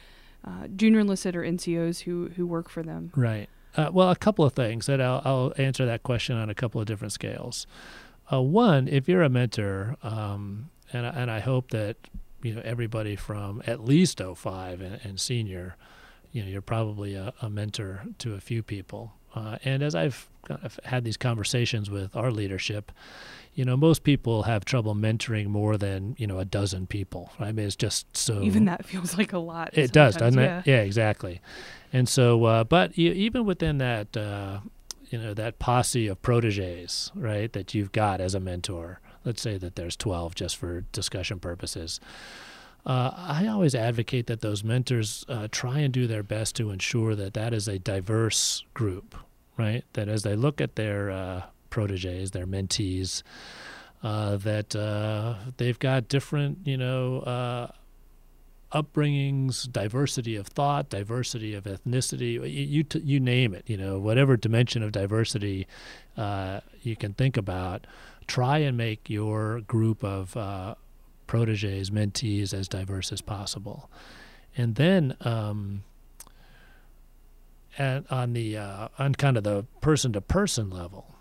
uh, 0.45 0.67
junior 0.75 1.01
enlisted 1.01 1.35
or 1.35 1.43
NCOs 1.43 2.01
who, 2.01 2.29
who 2.35 2.47
work 2.47 2.69
for 2.69 2.83
them? 2.83 3.11
Right. 3.15 3.49
Uh, 3.75 3.89
well, 3.91 4.09
a 4.09 4.15
couple 4.15 4.45
of 4.45 4.53
things 4.53 4.85
that 4.85 5.01
I'll, 5.01 5.21
I'll 5.25 5.53
answer 5.57 5.85
that 5.85 6.03
question 6.03 6.35
on 6.37 6.49
a 6.49 6.55
couple 6.55 6.79
of 6.79 6.87
different 6.87 7.13
scales. 7.13 7.67
Uh, 8.31 8.41
one, 8.41 8.87
if 8.87 9.07
you're 9.09 9.23
a 9.23 9.29
mentor, 9.29 9.97
um, 10.03 10.69
and 10.93 11.05
and 11.05 11.31
I 11.31 11.39
hope 11.39 11.71
that 11.71 11.97
you 12.41 12.55
know 12.55 12.61
everybody 12.63 13.15
from 13.15 13.61
at 13.65 13.83
least 13.83 14.21
05 14.21 14.81
and, 14.81 14.99
and 15.03 15.19
senior, 15.19 15.75
you 16.31 16.43
know, 16.43 16.49
you're 16.49 16.61
probably 16.61 17.15
a, 17.15 17.33
a 17.41 17.49
mentor 17.49 18.03
to 18.19 18.33
a 18.35 18.39
few 18.39 18.63
people. 18.63 19.13
Uh, 19.35 19.57
and 19.63 19.83
as 19.83 19.95
I've 19.95 20.28
kind 20.47 20.59
of 20.63 20.79
had 20.85 21.03
these 21.03 21.17
conversations 21.17 21.89
with 21.89 22.15
our 22.15 22.31
leadership, 22.31 22.91
you 23.53 23.65
know, 23.65 23.75
most 23.75 24.03
people 24.03 24.43
have 24.43 24.63
trouble 24.63 24.95
mentoring 24.95 25.47
more 25.47 25.77
than 25.77 26.15
you 26.17 26.27
know 26.27 26.39
a 26.39 26.45
dozen 26.45 26.87
people. 26.87 27.31
I 27.39 27.51
mean, 27.51 27.65
it's 27.65 27.75
just 27.75 28.15
so 28.15 28.41
Even 28.41 28.65
that 28.65 28.85
feels 28.85 29.17
like 29.17 29.33
a 29.33 29.39
lot. 29.39 29.71
it 29.73 29.91
does, 29.91 30.15
doesn't 30.15 30.39
yeah. 30.39 30.59
it? 30.59 30.67
Yeah, 30.67 30.81
exactly. 30.81 31.41
And 31.91 32.07
so, 32.07 32.45
uh, 32.45 32.63
but 32.63 32.97
even 32.97 33.45
within 33.45 33.79
that, 33.79 34.15
uh, 34.15 34.59
you 35.09 35.17
know, 35.17 35.33
that 35.33 35.59
posse 35.59 36.07
of 36.07 36.21
proteges, 36.21 37.11
right, 37.15 37.51
that 37.53 37.73
you've 37.73 37.91
got 37.91 38.21
as 38.21 38.35
a 38.35 38.39
mentor. 38.39 38.99
Let's 39.25 39.41
say 39.41 39.57
that 39.57 39.75
there's 39.75 39.97
12, 39.97 40.35
just 40.35 40.55
for 40.55 40.81
discussion 40.91 41.39
purposes. 41.39 41.99
Uh, 42.85 43.11
I 43.15 43.47
always 43.47 43.75
advocate 43.75 44.27
that 44.27 44.41
those 44.41 44.63
mentors 44.63 45.25
uh, 45.27 45.47
try 45.51 45.79
and 45.79 45.93
do 45.93 46.07
their 46.07 46.23
best 46.23 46.55
to 46.55 46.69
ensure 46.69 47.15
that 47.15 47.33
that 47.33 47.53
is 47.53 47.67
a 47.67 47.77
diverse 47.77 48.63
group, 48.73 49.15
right? 49.59 49.83
That 49.93 50.07
as 50.07 50.23
they 50.23 50.35
look 50.35 50.61
at 50.61 50.75
their 50.75 51.11
uh, 51.11 51.43
proteges, 51.69 52.31
their 52.31 52.47
mentees, 52.47 53.21
uh, 54.01 54.37
that 54.37 54.75
uh, 54.75 55.35
they've 55.57 55.77
got 55.77 56.07
different, 56.07 56.59
you 56.63 56.77
know, 56.77 57.19
uh, 57.19 57.67
upbringings, 58.71 59.69
diversity 59.71 60.35
of 60.35 60.47
thought, 60.47 60.89
diversity 60.89 61.53
of 61.53 61.65
ethnicity, 61.65 62.33
you 62.33 62.43
you, 62.43 62.83
t- 62.83 62.99
you 62.99 63.19
name 63.19 63.53
it, 63.53 63.63
you 63.67 63.75
know, 63.75 63.99
whatever 63.99 64.37
dimension 64.37 64.81
of 64.81 64.91
diversity 64.91 65.67
uh, 66.15 66.61
you 66.81 66.95
can 66.95 67.13
think 67.13 67.35
about, 67.35 67.85
try 68.27 68.59
and 68.59 68.77
make 68.77 69.09
your 69.09 69.59
group 69.61 70.03
of 70.03 70.37
uh, 70.37 70.75
proteges, 71.27 71.89
mentees 71.89 72.53
as 72.53 72.67
diverse 72.67 73.11
as 73.11 73.21
possible. 73.21 73.89
And 74.55 74.75
then 74.75 75.15
um, 75.21 75.83
and 77.79 78.05
on 78.11 78.33
the 78.33 78.57
uh, 78.57 78.89
on 78.99 79.15
kind 79.15 79.37
of 79.37 79.43
the 79.43 79.65
person 79.81 80.13
to 80.13 80.21
person 80.21 80.69
level, 80.69 81.15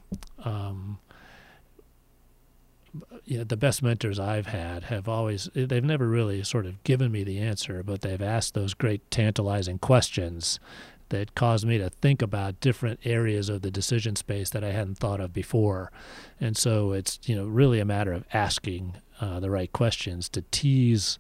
um, 0.45 0.99
you 3.25 3.39
know, 3.39 3.45
the 3.45 3.57
best 3.57 3.83
mentors 3.83 4.19
I've 4.19 4.49
had 4.49 4.85
have 4.85 5.09
always 5.09 5.49
they've 5.55 5.85
never 5.85 6.09
really 6.09 6.43
sort 6.43 6.67
of 6.67 6.83
given 6.83 7.13
me 7.13 7.23
the 7.23 7.39
answer, 7.39 7.83
but 7.83 8.03
they've 8.03 8.21
asked 8.21 8.55
those 8.55 8.75
great 8.75 9.09
tantalizing 9.11 9.79
questions 9.79 10.59
that 11.11 11.35
caused 11.35 11.67
me 11.67 11.79
to 11.79 11.89
think 11.89 12.21
about 12.21 12.61
different 12.61 13.01
areas 13.05 13.49
of 13.49 13.63
the 13.63 13.71
decision 13.71 14.15
space 14.17 14.51
that 14.51 14.63
I 14.63 14.73
hadn't 14.73 14.99
thought 14.99 15.21
of 15.21 15.33
before. 15.33 15.91
And 16.41 16.57
so 16.57 16.93
it's 16.93 17.21
you 17.25 17.37
know 17.37 17.47
really 17.47 17.79
a 17.79 17.85
matter 17.85 18.13
of 18.13 18.25
asking 18.33 18.97
uh, 19.21 19.39
the 19.39 19.51
right 19.51 19.73
questions 19.73 20.29
to 20.31 20.43
tease 20.51 21.19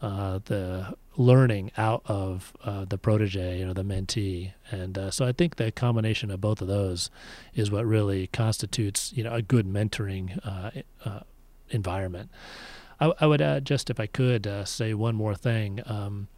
uh, 0.00 0.40
the 0.44 0.96
learning 1.16 1.70
out 1.76 2.02
of 2.06 2.52
uh, 2.64 2.84
the 2.84 2.96
protege, 2.96 3.58
you 3.58 3.66
know, 3.66 3.72
the 3.72 3.84
mentee. 3.84 4.52
And 4.70 4.96
uh, 4.96 5.10
so 5.10 5.26
I 5.26 5.32
think 5.32 5.56
the 5.56 5.70
combination 5.70 6.30
of 6.30 6.40
both 6.40 6.62
of 6.62 6.68
those 6.68 7.10
is 7.54 7.70
what 7.70 7.84
really 7.84 8.28
constitutes, 8.28 9.12
you 9.14 9.24
know, 9.24 9.32
a 9.32 9.42
good 9.42 9.66
mentoring 9.66 10.38
uh, 10.44 10.70
uh, 11.04 11.20
environment. 11.70 12.30
I, 13.00 13.12
I 13.20 13.26
would 13.26 13.42
add, 13.42 13.64
just 13.66 13.90
if 13.90 14.00
I 14.00 14.06
could, 14.06 14.46
uh, 14.46 14.64
say 14.64 14.94
one 14.94 15.14
more 15.14 15.34
thing. 15.34 15.80
Um, 15.86 16.28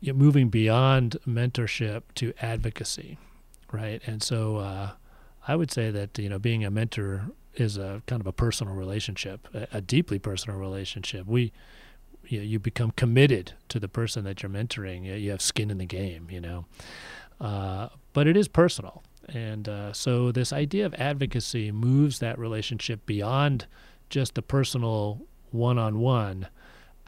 you 0.00 0.12
moving 0.14 0.48
beyond 0.48 1.16
mentorship 1.26 2.02
to 2.16 2.32
advocacy, 2.42 3.18
right? 3.70 4.02
And 4.06 4.22
so 4.22 4.56
uh, 4.56 4.90
I 5.46 5.56
would 5.56 5.70
say 5.70 5.90
that 5.90 6.18
you 6.18 6.28
know 6.28 6.38
being 6.38 6.64
a 6.64 6.70
mentor 6.70 7.30
is 7.54 7.76
a 7.76 8.02
kind 8.06 8.20
of 8.20 8.26
a 8.26 8.32
personal 8.32 8.74
relationship, 8.74 9.46
a, 9.54 9.68
a 9.72 9.80
deeply 9.80 10.18
personal 10.18 10.58
relationship. 10.58 11.26
We 11.26 11.52
you, 12.26 12.40
you 12.40 12.58
become 12.58 12.90
committed 12.92 13.52
to 13.68 13.80
the 13.80 13.88
person 13.88 14.24
that 14.24 14.42
you're 14.42 14.50
mentoring. 14.50 15.04
You, 15.04 15.14
you 15.14 15.30
have 15.30 15.42
skin 15.42 15.70
in 15.70 15.78
the 15.78 15.86
game, 15.86 16.28
you 16.30 16.40
know. 16.40 16.66
Uh, 17.40 17.88
but 18.12 18.26
it 18.26 18.36
is 18.36 18.48
personal, 18.48 19.02
and 19.28 19.68
uh, 19.68 19.92
so 19.92 20.30
this 20.30 20.52
idea 20.52 20.86
of 20.86 20.94
advocacy 20.94 21.72
moves 21.72 22.18
that 22.20 22.38
relationship 22.38 23.04
beyond 23.06 23.66
just 24.10 24.34
the 24.34 24.42
personal 24.42 25.22
one-on-one 25.50 26.48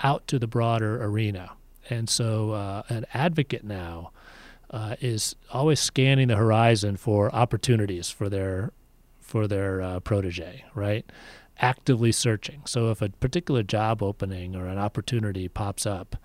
out 0.03 0.27
to 0.27 0.39
the 0.39 0.47
broader 0.47 1.05
arena. 1.05 1.53
And 1.91 2.09
so, 2.09 2.53
uh, 2.53 2.83
an 2.89 3.07
advocate 3.13 3.63
now 3.63 4.11
uh, 4.71 4.97
is 5.01 5.37
always 5.53 5.79
scanning 5.79 6.29
the 6.29 6.37
horizon 6.37 6.97
for 6.97 7.33
opportunities 7.35 8.11
for 8.11 8.29
their 8.29 8.73
for 9.21 9.47
their 9.47 9.81
uh, 9.81 10.01
protege, 10.01 10.65
right? 10.75 11.11
Actively 11.61 12.13
searching. 12.13 12.63
So, 12.67 12.91
if 12.91 13.01
a 13.01 13.11
particular 13.11 13.63
job 13.63 14.03
opening 14.03 14.57
or 14.57 14.67
an 14.67 14.79
opportunity 14.79 15.49
pops 15.49 15.87
up, 15.87 16.17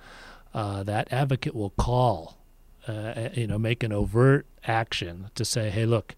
uh, 0.54 0.84
that 0.84 1.12
advocate 1.14 1.56
will 1.56 1.70
call 1.72 2.40
uh, 2.90 3.30
you 3.34 3.48
know, 3.48 3.60
make 3.60 3.84
an 3.84 3.94
overt 3.94 4.46
action 4.66 5.30
to 5.36 5.46
say, 5.46 5.70
hey, 5.70 5.86
look, 5.86 6.16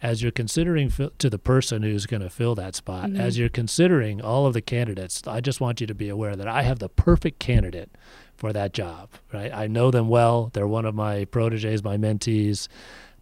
as 0.00 0.22
you're 0.22 0.32
considering 0.32 0.90
to 1.18 1.30
the 1.30 1.38
person 1.38 1.82
who's 1.82 2.06
going 2.06 2.22
to 2.22 2.30
fill 2.30 2.54
that 2.54 2.74
spot, 2.74 3.10
mm-hmm. 3.10 3.20
as 3.20 3.38
you're 3.38 3.48
considering 3.48 4.20
all 4.20 4.46
of 4.46 4.54
the 4.54 4.60
candidates, 4.60 5.22
I 5.26 5.40
just 5.40 5.60
want 5.60 5.80
you 5.80 5.86
to 5.86 5.94
be 5.94 6.08
aware 6.08 6.36
that 6.36 6.48
I 6.48 6.62
have 6.62 6.78
the 6.78 6.88
perfect 6.88 7.38
candidate 7.40 7.90
for 8.36 8.52
that 8.52 8.72
job, 8.72 9.10
right? 9.32 9.52
I 9.52 9.66
know 9.66 9.90
them 9.90 10.08
well. 10.08 10.50
They're 10.52 10.68
one 10.68 10.84
of 10.84 10.94
my 10.94 11.24
proteges, 11.24 11.82
my 11.82 11.96
mentees. 11.96 12.68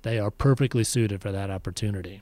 They 0.03 0.19
are 0.19 0.31
perfectly 0.31 0.85
suited 0.85 1.23
for 1.23 1.33
that 1.33 1.51
opportunity. 1.51 2.21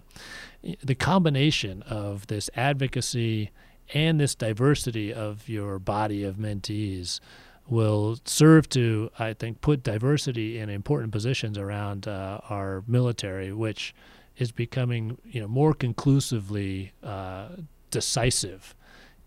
The 0.83 0.95
combination 0.95 1.83
of 1.83 2.27
this 2.29 2.49
advocacy 2.57 3.51
and 3.93 4.19
this 4.19 4.35
diversity 4.35 5.13
of 5.13 5.49
your 5.49 5.79
body 5.79 6.25
of 6.25 6.37
mentees 6.37 7.21
will 7.69 8.19
serve 8.25 8.69
to, 8.71 9.11
I 9.19 9.33
think, 9.33 9.61
put 9.61 9.83
diversity 9.83 10.59
in 10.59 10.69
important 10.69 11.13
positions 11.13 11.59
around 11.59 12.07
uh, 12.07 12.41
our 12.49 12.83
military, 12.87 13.53
which 13.53 13.95
is 14.37 14.53
becoming, 14.53 15.19
you 15.25 15.41
know, 15.41 15.49
more 15.49 15.75
conclusively 15.75 16.93
uh, 17.03 17.49
decisive 17.91 18.75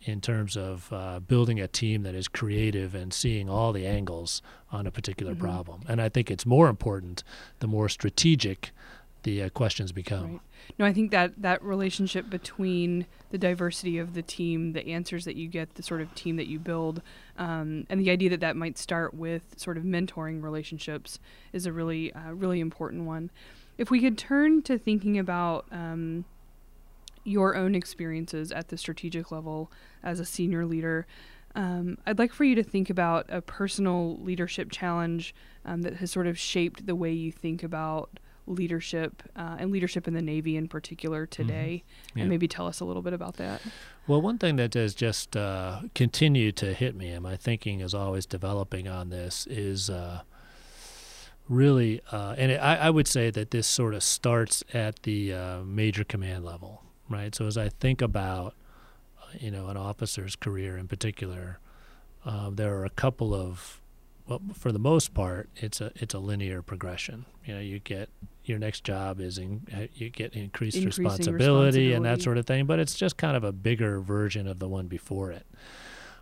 in 0.02 0.22
terms 0.22 0.56
of 0.56 0.92
uh, 0.92 1.20
building 1.20 1.60
a 1.60 1.68
team 1.68 2.04
that 2.04 2.16
is 2.16 2.28
creative 2.28 2.94
and 2.94 3.14
seeing 3.14 3.50
all 3.50 3.74
the 3.74 3.86
angles 3.88 4.42
on 4.72 4.86
a 4.86 4.92
particular 4.92 5.34
mm-hmm. 5.34 5.44
problem. 5.44 5.82
And 5.88 6.02
I 6.02 6.10
think 6.10 6.30
it's 6.30 6.46
more 6.46 6.70
important 6.70 7.24
the 7.60 7.68
more 7.68 7.90
strategic 7.90 8.72
the 9.24 9.44
uh, 9.44 9.50
questions 9.50 9.92
become. 9.92 10.32
Right. 10.32 10.42
No, 10.80 10.86
I 10.86 10.94
think 10.94 11.12
that 11.12 11.42
that 11.42 11.64
relationship 11.64 12.30
between 12.30 13.06
the 13.30 13.38
diversity 13.38 13.98
of 13.98 14.14
the 14.14 14.22
team, 14.22 14.74
the 14.74 14.88
answers 14.88 15.26
that 15.26 15.36
you 15.36 15.48
get, 15.48 15.76
the 15.76 15.84
sort 15.84 16.02
of 16.02 16.14
team 16.16 16.36
that 16.38 16.48
you 16.48 16.60
build, 16.60 17.02
um, 17.38 17.86
and 17.90 18.00
the 18.00 18.10
idea 18.10 18.30
that 18.30 18.40
that 18.40 18.56
might 18.56 18.78
start 18.78 19.14
with 19.14 19.44
sort 19.58 19.78
of 19.78 19.84
mentoring 19.84 20.42
relationships 20.42 21.20
is 21.54 21.66
a 21.66 21.74
really, 21.74 22.14
uh, 22.14 22.32
really 22.32 22.60
important 22.60 23.04
one. 23.04 23.30
If 23.78 23.92
we 23.92 24.02
could 24.02 24.18
turn 24.18 24.62
to 24.64 24.78
thinking 24.78 25.18
about 25.18 25.66
um, 25.72 26.26
your 27.24 27.56
own 27.56 27.76
experiences 27.76 28.52
at 28.52 28.70
the 28.70 28.78
strategic 28.78 29.32
level 29.32 29.72
as 30.04 30.20
a 30.20 30.26
senior 30.26 30.66
leader, 30.66 31.06
um, 31.56 31.98
I'd 32.06 32.20
like 32.20 32.34
for 32.34 32.44
you 32.44 32.56
to 32.56 32.64
think 32.64 32.90
about 32.90 33.26
a 33.30 33.42
personal 33.42 34.18
leadership 34.22 34.72
challenge 34.72 35.34
um, 35.66 35.82
that 35.82 35.96
has 35.96 36.12
sort 36.12 36.28
of 36.28 36.38
shaped 36.38 36.86
the 36.86 36.96
way 36.96 37.12
you 37.12 37.32
think 37.32 37.64
about 37.64 38.20
leadership 38.48 39.22
uh, 39.36 39.58
and 39.60 39.72
leadership 39.72 40.08
in 40.08 40.14
the 40.14 40.22
Navy 40.22 40.56
in 40.56 40.68
particular 40.68 41.26
mm-hmm. 41.26 41.44
today, 41.44 41.84
mm-hmm. 41.84 42.18
yeah. 42.18 42.24
and 42.24 42.30
maybe 42.30 42.48
tell 42.48 42.68
us 42.68 42.80
a 42.80 42.86
little 42.86 43.02
bit 43.02 43.14
about 43.14 43.36
that. 43.36 43.62
Well, 44.08 44.22
one 44.22 44.38
thing 44.38 44.56
that 44.56 44.74
has 44.74 44.96
just 44.96 45.36
uh, 45.36 45.82
continued 45.94 46.56
to 46.58 46.74
hit 46.74 46.96
me, 46.96 47.10
and 47.10 47.24
my 47.24 47.36
thinking 47.36 47.82
is 47.82 47.94
always 47.94 48.26
developing 48.26 48.88
on 48.88 49.10
this, 49.10 49.46
is 49.48 49.90
uh, 49.90 50.22
really, 51.50 52.02
uh, 52.12 52.36
and 52.38 52.52
it, 52.52 52.58
I, 52.58 52.78
I, 52.78 52.90
would 52.90 53.08
say 53.08 53.30
that 53.32 53.52
this 53.52 53.68
sort 53.68 53.94
of 53.94 54.04
starts 54.04 54.64
at 54.74 55.04
the 55.04 55.34
uh, 55.34 55.60
major 55.60 56.06
command 56.06 56.46
level, 56.46 56.84
right? 57.10 57.36
So 57.36 57.46
as 57.46 57.58
I 57.58 57.70
think 57.70 58.02
about, 58.02 58.56
uh, 59.22 59.26
you 59.40 59.52
know, 59.52 59.68
an 59.68 59.78
officer's 59.78 60.36
career 60.38 60.78
in 60.78 60.88
particular, 60.88 61.60
there 62.52 62.76
are 62.76 62.86
a 62.86 62.90
couple 62.90 63.34
of 63.34 63.82
well, 64.28 64.42
for 64.54 64.72
the 64.72 64.80
most 64.80 65.14
part, 65.14 65.50
it's 65.56 65.80
a 65.80 65.92
it's 65.96 66.14
a 66.14 66.20
linear 66.20 66.62
progression. 66.62 67.26
You 67.46 67.56
know, 67.56 67.62
you 67.62 67.80
get 67.80 68.10
your 68.48 68.60
next 68.60 68.84
job 68.84 69.20
is 69.20 69.38
in, 69.38 69.68
uh, 69.76 69.88
you 69.94 70.10
get 70.10 70.34
increased 70.34 70.78
responsibility, 70.78 71.32
responsibility, 71.32 71.94
and 71.94 72.06
that 72.06 72.22
sort 72.22 72.38
of 72.38 72.46
thing, 72.46 72.66
but 72.66 72.80
it's 72.80 72.96
just 72.96 73.18
kind 73.18 73.36
of 73.36 73.44
a 73.44 73.52
bigger 73.52 74.00
version 74.00 74.48
of 74.48 74.60
the 74.60 74.68
one 74.68 74.88
before 74.88 75.32
it. 75.32 75.46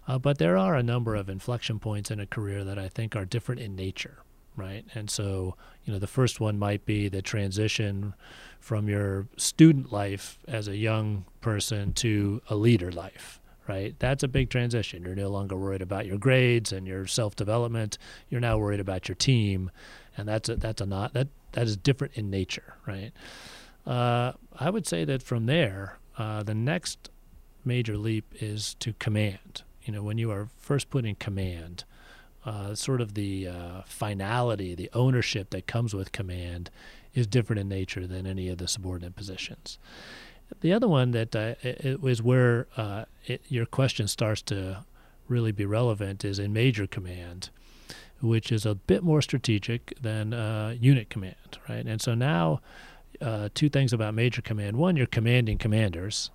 Uh, 0.07 0.19
but 0.19 0.37
there 0.37 0.57
are 0.57 0.75
a 0.75 0.83
number 0.83 1.15
of 1.15 1.29
inflection 1.29 1.79
points 1.79 2.11
in 2.11 2.19
a 2.19 2.27
career 2.27 2.63
that 2.63 2.77
I 2.77 2.87
think 2.89 3.15
are 3.15 3.25
different 3.25 3.61
in 3.61 3.75
nature, 3.75 4.19
right? 4.55 4.85
And 4.93 5.09
so, 5.09 5.55
you 5.83 5.93
know, 5.93 5.99
the 5.99 6.07
first 6.07 6.39
one 6.39 6.59
might 6.59 6.85
be 6.85 7.09
the 7.09 7.21
transition 7.21 8.13
from 8.59 8.87
your 8.87 9.27
student 9.37 9.91
life 9.91 10.39
as 10.47 10.67
a 10.67 10.77
young 10.77 11.25
person 11.41 11.93
to 11.93 12.41
a 12.49 12.55
leader 12.55 12.91
life 12.91 13.39
right? 13.67 13.95
That's 13.99 14.23
a 14.23 14.27
big 14.27 14.49
transition. 14.49 15.03
You're 15.03 15.15
no 15.15 15.29
longer 15.29 15.55
worried 15.55 15.81
about 15.81 16.05
your 16.05 16.17
grades 16.17 16.71
and 16.71 16.87
your 16.87 17.07
self 17.07 17.35
development. 17.35 17.97
You're 18.29 18.41
now 18.41 18.57
worried 18.57 18.79
about 18.79 19.07
your 19.07 19.15
team, 19.15 19.71
and 20.17 20.27
that's 20.27 20.49
a, 20.49 20.55
that's 20.55 20.81
a 20.81 20.85
not 20.85 21.13
that 21.13 21.27
that 21.53 21.67
is 21.67 21.77
different 21.77 22.13
in 22.15 22.29
nature, 22.29 22.75
right? 22.85 23.11
Uh, 23.85 24.33
I 24.57 24.69
would 24.69 24.87
say 24.87 25.05
that 25.05 25.21
from 25.21 25.45
there, 25.45 25.99
uh, 26.17 26.43
the 26.43 26.55
next 26.55 27.09
major 27.63 27.97
leap 27.97 28.33
is 28.39 28.75
to 28.75 28.93
command. 28.93 29.63
You 29.83 29.93
know, 29.93 30.03
when 30.03 30.17
you 30.17 30.31
are 30.31 30.49
first 30.57 30.89
put 30.89 31.05
in 31.05 31.15
command, 31.15 31.83
uh, 32.45 32.75
sort 32.75 33.01
of 33.01 33.13
the 33.13 33.47
uh, 33.47 33.81
finality, 33.85 34.75
the 34.75 34.89
ownership 34.93 35.49
that 35.51 35.67
comes 35.67 35.93
with 35.93 36.11
command 36.11 36.69
is 37.13 37.27
different 37.27 37.59
in 37.59 37.69
nature 37.69 38.05
than 38.05 38.27
any 38.27 38.49
of 38.49 38.57
the 38.57 38.67
subordinate 38.67 39.15
positions. 39.15 39.79
The 40.61 40.73
other 40.73 40.87
one 40.87 41.11
that 41.11 41.35
uh, 41.35 41.55
is 41.63 42.21
where 42.21 42.67
uh, 42.77 43.05
it, 43.25 43.41
your 43.47 43.65
question 43.65 44.07
starts 44.07 44.41
to 44.43 44.83
really 45.27 45.51
be 45.51 45.65
relevant 45.65 46.23
is 46.23 46.37
in 46.37 46.53
major 46.53 46.85
command, 46.85 47.49
which 48.21 48.51
is 48.51 48.65
a 48.65 48.75
bit 48.75 49.03
more 49.03 49.21
strategic 49.21 49.93
than 50.01 50.33
uh, 50.33 50.75
unit 50.79 51.09
command, 51.09 51.59
right? 51.69 51.85
And 51.85 52.01
so 52.01 52.15
now, 52.15 52.61
uh, 53.21 53.49
two 53.53 53.69
things 53.69 53.93
about 53.93 54.13
major 54.13 54.41
command: 54.41 54.77
one, 54.77 54.95
you're 54.95 55.05
commanding 55.05 55.57
commanders, 55.57 56.31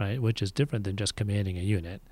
right, 0.00 0.20
which 0.20 0.42
is 0.42 0.52
different 0.52 0.84
than 0.84 0.96
just 0.96 1.16
commanding 1.16 1.58
a 1.58 1.62
unit, 1.62 2.02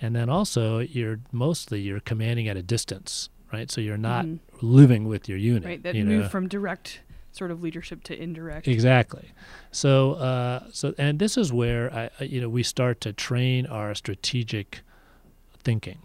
and 0.00 0.14
then 0.14 0.28
also 0.28 0.78
you're 0.78 1.20
mostly 1.32 1.80
you're 1.80 2.00
commanding 2.00 2.48
at 2.48 2.56
a 2.56 2.62
distance, 2.62 3.28
right? 3.52 3.70
So 3.70 3.80
you're 3.80 3.96
not 3.96 4.24
mm-hmm. 4.24 4.66
living 4.66 5.06
with 5.06 5.28
your 5.28 5.38
unit. 5.38 5.64
Right. 5.64 5.82
That 5.82 5.96
move 5.96 6.22
know. 6.22 6.28
from 6.28 6.48
direct 6.48 7.00
sort 7.32 7.50
of 7.50 7.62
leadership 7.62 8.02
to 8.04 8.20
indirect. 8.20 8.68
Exactly. 8.68 9.32
So, 9.70 10.14
uh, 10.14 10.64
so, 10.72 10.94
and 10.98 11.18
this 11.18 11.36
is 11.36 11.52
where 11.52 11.92
I, 11.92 12.24
you 12.24 12.40
know, 12.40 12.48
we 12.48 12.62
start 12.62 13.00
to 13.02 13.12
train 13.12 13.66
our 13.66 13.94
strategic 13.94 14.80
thinking, 15.62 16.00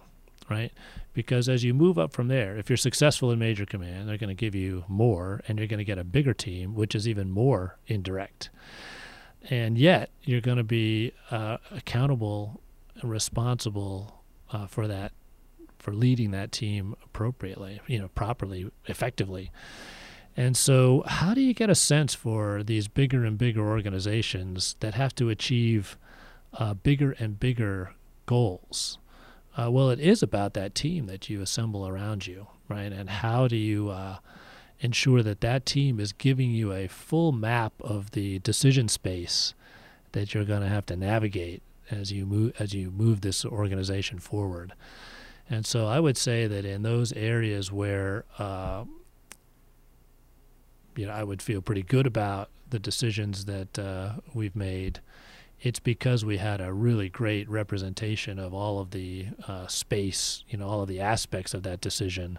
right? 0.49 0.71
Because 1.15 1.47
as 1.47 1.63
you 1.63 1.73
move 1.73 1.97
up 1.97 2.11
from 2.11 2.27
there, 2.27 2.57
if 2.57 2.69
you're 2.69 2.75
successful 2.75 3.31
in 3.31 3.39
major 3.39 3.65
command, 3.65 4.07
they're 4.07 4.17
going 4.17 4.27
to 4.27 4.35
give 4.35 4.53
you 4.53 4.83
more, 4.89 5.41
and 5.47 5.57
you're 5.57 5.67
going 5.67 5.79
to 5.79 5.85
get 5.85 5.97
a 5.97 6.03
bigger 6.03 6.33
team, 6.33 6.75
which 6.75 6.93
is 6.93 7.07
even 7.07 7.31
more 7.31 7.77
indirect. 7.87 8.49
And 9.49 9.77
yet, 9.77 10.09
you're 10.23 10.41
going 10.41 10.57
to 10.57 10.63
be 10.63 11.13
uh, 11.31 11.57
accountable 11.71 12.59
and 12.99 13.09
responsible 13.09 14.23
uh, 14.51 14.67
for 14.67 14.87
that, 14.87 15.13
for 15.79 15.93
leading 15.93 16.31
that 16.31 16.51
team 16.51 16.95
appropriately, 17.05 17.79
you 17.87 17.97
know, 17.97 18.09
properly, 18.09 18.69
effectively. 18.87 19.51
And 20.35 20.57
so, 20.57 21.03
how 21.07 21.33
do 21.33 21.39
you 21.39 21.53
get 21.53 21.69
a 21.69 21.75
sense 21.75 22.13
for 22.13 22.61
these 22.61 22.89
bigger 22.89 23.23
and 23.23 23.37
bigger 23.37 23.65
organizations 23.65 24.75
that 24.81 24.95
have 24.95 25.15
to 25.15 25.29
achieve 25.29 25.97
uh, 26.53 26.73
bigger 26.73 27.13
and 27.19 27.39
bigger 27.39 27.93
goals? 28.25 28.97
Uh, 29.57 29.71
well, 29.71 29.89
it 29.89 29.99
is 29.99 30.21
about 30.21 30.53
that 30.53 30.75
team 30.75 31.05
that 31.05 31.29
you 31.29 31.41
assemble 31.41 31.87
around 31.87 32.27
you, 32.27 32.47
right? 32.67 32.91
And 32.91 33.09
how 33.09 33.47
do 33.47 33.55
you 33.55 33.89
uh, 33.89 34.17
ensure 34.79 35.23
that 35.23 35.41
that 35.41 35.65
team 35.65 35.99
is 35.99 36.11
giving 36.11 36.51
you 36.51 36.73
a 36.73 36.87
full 36.87 37.31
map 37.31 37.73
of 37.79 38.11
the 38.11 38.39
decision 38.39 38.87
space 38.87 39.53
that 40.11 40.33
you're 40.33 40.45
going 40.45 40.61
to 40.61 40.67
have 40.67 40.85
to 40.87 40.95
navigate 40.95 41.61
as 41.89 42.11
you 42.11 42.25
move 42.25 42.53
as 42.59 42.73
you 42.73 42.91
move 42.91 43.21
this 43.21 43.45
organization 43.45 44.19
forward? 44.19 44.73
And 45.49 45.65
so, 45.65 45.87
I 45.87 45.99
would 45.99 46.17
say 46.17 46.47
that 46.47 46.65
in 46.65 46.81
those 46.81 47.13
areas 47.13 47.71
where 47.71 48.25
uh, 48.37 48.83
you 50.95 51.05
know, 51.05 51.13
I 51.13 51.23
would 51.23 51.41
feel 51.41 51.61
pretty 51.61 51.83
good 51.83 52.07
about 52.07 52.49
the 52.69 52.79
decisions 52.79 53.45
that 53.45 53.77
uh, 53.77 54.13
we've 54.33 54.55
made. 54.55 54.99
It's 55.65 55.79
because 55.79 56.23
we 56.23 56.37
had 56.37 56.61
a 56.61 56.71
really 56.71 57.09
great 57.09 57.49
representation 57.49 58.37
of 58.37 58.53
all 58.53 58.79
of 58.79 58.91
the 58.91 59.25
uh, 59.47 59.65
space, 59.65 60.43
you 60.47 60.59
know, 60.59 60.67
all 60.67 60.83
of 60.83 60.87
the 60.87 61.01
aspects 61.01 61.55
of 61.55 61.63
that 61.63 61.81
decision, 61.81 62.37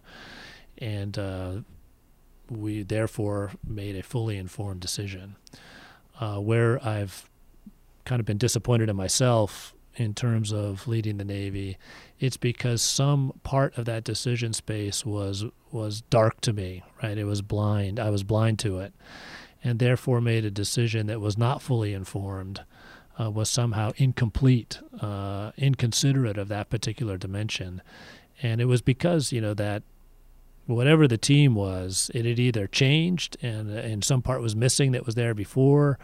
and 0.79 1.19
uh, 1.19 1.53
we 2.49 2.85
therefore 2.85 3.51
made 3.67 3.97
a 3.97 4.05
fully 4.05 4.37
informed 4.37 4.79
decision. 4.79 5.35
Uh, 6.21 6.37
where 6.37 6.81
I've 6.87 7.29
kind 8.05 8.21
of 8.21 8.27
been 8.27 8.39
disappointed 8.39 8.89
in 8.89 8.95
myself 8.95 9.75
in 9.97 10.15
terms 10.15 10.53
of 10.53 10.87
leading 10.87 11.17
the 11.17 11.25
Navy, 11.25 11.79
it's 12.21 12.37
because 12.37 12.81
some 12.81 13.41
part 13.43 13.77
of 13.77 13.87
that 13.87 14.05
decision 14.05 14.53
space 14.53 15.05
was 15.05 15.45
was 15.73 16.03
dark 16.03 16.41
to 16.43 16.53
me, 16.53 16.85
right? 17.03 17.19
It 17.19 17.25
was 17.25 17.43
blind. 17.43 17.99
I 17.99 18.11
was 18.11 18.23
blind 18.23 18.61
to 18.61 18.79
it, 18.79 18.93
and 19.65 19.81
therefore 19.81 20.21
made 20.21 20.45
a 20.45 20.51
decision 20.53 21.09
that 21.09 21.21
was 21.21 21.37
not 21.37 21.61
fully 21.61 21.93
informed, 21.93 22.61
uh, 23.19 23.31
was 23.31 23.49
somehow 23.49 23.93
incomplete, 23.97 24.81
uh, 25.01 25.53
inconsiderate 25.57 26.39
of 26.39 26.49
that 26.49 26.71
particular 26.71 27.17
dimension, 27.17 27.83
and 28.43 28.61
it 28.61 28.67
was 28.67 28.83
because 28.83 29.33
you 29.33 29.41
know 29.41 29.55
that 29.55 29.83
whatever 30.67 31.07
the 31.07 31.19
team 31.19 31.55
was, 31.55 32.11
it 32.15 32.25
had 32.25 32.39
either 32.39 32.67
changed 32.67 33.37
and 33.43 33.71
and 33.71 34.05
some 34.05 34.23
part 34.23 34.41
was 34.41 34.57
missing 34.57 34.93
that 34.93 35.07
was 35.07 35.15
there 35.15 35.35
before, 35.35 35.99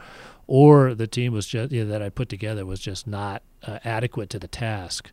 or 0.46 0.94
the 0.94 1.07
team 1.07 1.33
was 1.33 1.46
just 1.46 1.72
you 1.72 1.85
know, 1.85 1.90
that 1.90 2.03
I 2.03 2.09
put 2.09 2.29
together 2.29 2.64
was 2.64 2.81
just 2.81 3.07
not 3.07 3.42
uh, 3.62 3.79
adequate 3.85 4.31
to 4.31 4.38
the 4.38 4.48
task. 4.48 5.11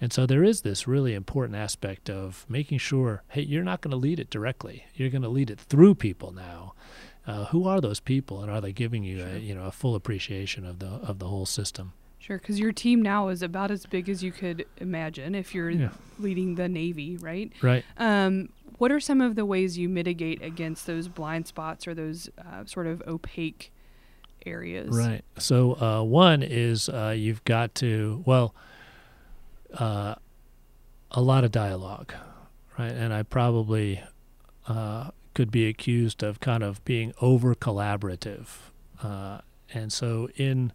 And 0.00 0.12
so 0.12 0.26
there 0.26 0.44
is 0.44 0.60
this 0.60 0.86
really 0.86 1.14
important 1.14 1.56
aspect 1.56 2.10
of 2.10 2.44
making 2.48 2.78
sure, 2.78 3.22
hey, 3.28 3.42
you're 3.42 3.64
not 3.64 3.80
going 3.80 3.92
to 3.92 3.96
lead 3.96 4.20
it 4.20 4.28
directly. 4.28 4.84
You're 4.94 5.10
going 5.10 5.22
to 5.22 5.28
lead 5.28 5.50
it 5.50 5.58
through 5.58 5.94
people 5.94 6.32
now. 6.32 6.74
Uh, 7.26 7.46
who 7.46 7.66
are 7.66 7.80
those 7.80 7.98
people, 7.98 8.40
and 8.40 8.50
are 8.50 8.60
they 8.60 8.72
giving 8.72 9.02
you 9.02 9.18
Sure. 9.18 9.28
a 9.28 9.38
you 9.38 9.54
know 9.54 9.64
a 9.64 9.72
full 9.72 9.94
appreciation 9.94 10.64
of 10.64 10.78
the 10.78 10.86
of 10.86 11.18
the 11.18 11.26
whole 11.26 11.46
system? 11.46 11.92
Sure, 12.18 12.38
because 12.38 12.58
your 12.58 12.72
team 12.72 13.02
now 13.02 13.28
is 13.28 13.42
about 13.42 13.70
as 13.70 13.86
big 13.86 14.08
as 14.08 14.22
you 14.22 14.32
could 14.32 14.64
imagine 14.78 15.34
if 15.34 15.54
you're 15.54 15.70
Yeah. 15.70 15.90
leading 16.18 16.54
the 16.56 16.68
Navy, 16.68 17.16
right? 17.18 17.52
Right. 17.62 17.84
Um, 17.98 18.48
what 18.78 18.90
are 18.90 18.98
some 19.00 19.20
of 19.20 19.34
the 19.36 19.44
ways 19.44 19.78
you 19.78 19.88
mitigate 19.88 20.42
against 20.42 20.86
those 20.86 21.08
blind 21.08 21.46
spots 21.46 21.86
or 21.86 21.94
those 21.94 22.28
uh, 22.38 22.64
sort 22.64 22.86
of 22.86 23.02
opaque 23.06 23.70
areas? 24.44 24.96
Right. 24.96 25.22
So 25.38 25.74
uh, 25.80 26.02
one 26.02 26.42
is 26.42 26.88
uh, 26.88 27.14
you've 27.16 27.44
got 27.44 27.74
to 27.76 28.22
well, 28.26 28.54
uh, 29.74 30.14
a 31.12 31.20
lot 31.20 31.44
of 31.44 31.50
dialogue, 31.52 32.12
right? 32.78 32.92
And 32.92 33.12
I 33.12 33.22
probably 33.22 34.00
uh, 34.68 35.10
could 35.36 35.50
be 35.50 35.68
accused 35.68 36.22
of 36.22 36.40
kind 36.40 36.62
of 36.62 36.82
being 36.86 37.12
over 37.20 37.54
collaborative, 37.54 38.46
uh, 39.02 39.38
and 39.74 39.92
so 39.92 40.30
in 40.36 40.72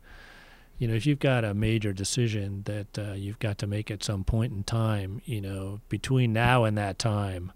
you 0.77 0.87
know 0.87 0.93
if 0.93 1.07
you've 1.07 1.19
got 1.19 1.43
a 1.43 1.55
major 1.55 1.91
decision 1.91 2.61
that 2.65 2.99
uh, 2.99 3.13
you've 3.13 3.39
got 3.39 3.57
to 3.57 3.65
make 3.65 3.89
at 3.89 4.03
some 4.03 4.23
point 4.23 4.53
in 4.53 4.63
time, 4.63 5.19
you 5.25 5.41
know 5.41 5.81
between 5.89 6.31
now 6.31 6.63
and 6.63 6.77
that 6.77 6.99
time 6.99 7.51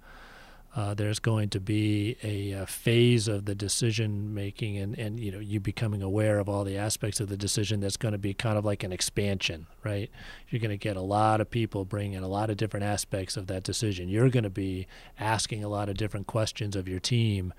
uh, 0.76 0.94
there's 0.94 1.20
going 1.20 1.50
to 1.50 1.60
be 1.60 2.18
a, 2.24 2.54
uh 2.54 2.66
phase 2.66 3.28
of 3.28 3.46
the 3.46 3.56
decision 3.56 4.34
making 4.34 4.78
and, 4.78 4.98
and 5.00 5.20
you 5.20 5.32
know 5.32 5.40
you 5.40 5.60
becoming 5.60 6.02
aware 6.02 6.40
of 6.40 6.50
all 6.50 6.64
the 6.64 6.78
aspects 6.78 7.20
of 7.20 7.30
the 7.30 7.38
decision 7.38 7.80
that's 7.80 7.98
going 7.98 8.12
to 8.12 8.18
be 8.18 8.34
kind 8.34 8.58
of 8.58 8.66
like 8.66 8.84
an 8.84 8.92
expansion 8.92 9.68
right? 9.86 10.10
You're 10.50 10.60
going 10.60 10.72
to 10.72 10.78
get 10.78 10.98
a 10.98 11.02
lot 11.02 11.40
of 11.40 11.50
people 11.50 11.86
bringing 11.86 12.18
a 12.18 12.28
lot 12.28 12.50
of 12.50 12.58
different 12.58 12.86
aspects 12.86 13.38
of 13.38 13.48
that 13.48 13.64
decision. 13.64 14.10
You're 14.10 14.30
going 14.30 14.44
to 14.44 14.50
be 14.50 14.88
asking 15.20 15.64
a 15.64 15.70
lot 15.70 15.88
of 15.88 15.96
different 15.96 16.28
questions 16.28 16.76
of 16.76 16.88
your 16.90 17.00
team. 17.00 17.54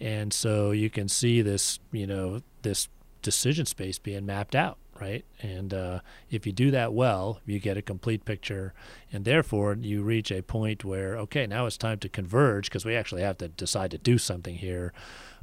And 0.00 0.32
so 0.32 0.70
you 0.70 0.90
can 0.90 1.08
see 1.08 1.42
this 1.42 1.78
you 1.92 2.06
know 2.06 2.40
this 2.62 2.88
decision 3.22 3.66
space 3.66 3.98
being 3.98 4.24
mapped 4.24 4.54
out 4.54 4.78
right? 5.00 5.24
And 5.40 5.72
uh, 5.72 6.00
if 6.30 6.46
you 6.46 6.52
do 6.52 6.70
that 6.70 6.92
well 6.92 7.40
you 7.46 7.58
get 7.58 7.76
a 7.76 7.82
complete 7.82 8.24
picture. 8.24 8.74
And 9.12 9.24
therefore 9.24 9.76
you 9.80 10.02
reach 10.02 10.30
a 10.30 10.42
point 10.42 10.84
where 10.84 11.16
okay 11.18 11.46
now 11.46 11.66
it's 11.66 11.76
time 11.76 11.98
to 12.00 12.08
converge 12.08 12.68
because 12.68 12.84
we 12.84 12.94
actually 12.94 13.22
have 13.22 13.38
to 13.38 13.48
decide 13.48 13.90
to 13.92 13.98
do 13.98 14.18
something 14.18 14.56
here. 14.56 14.92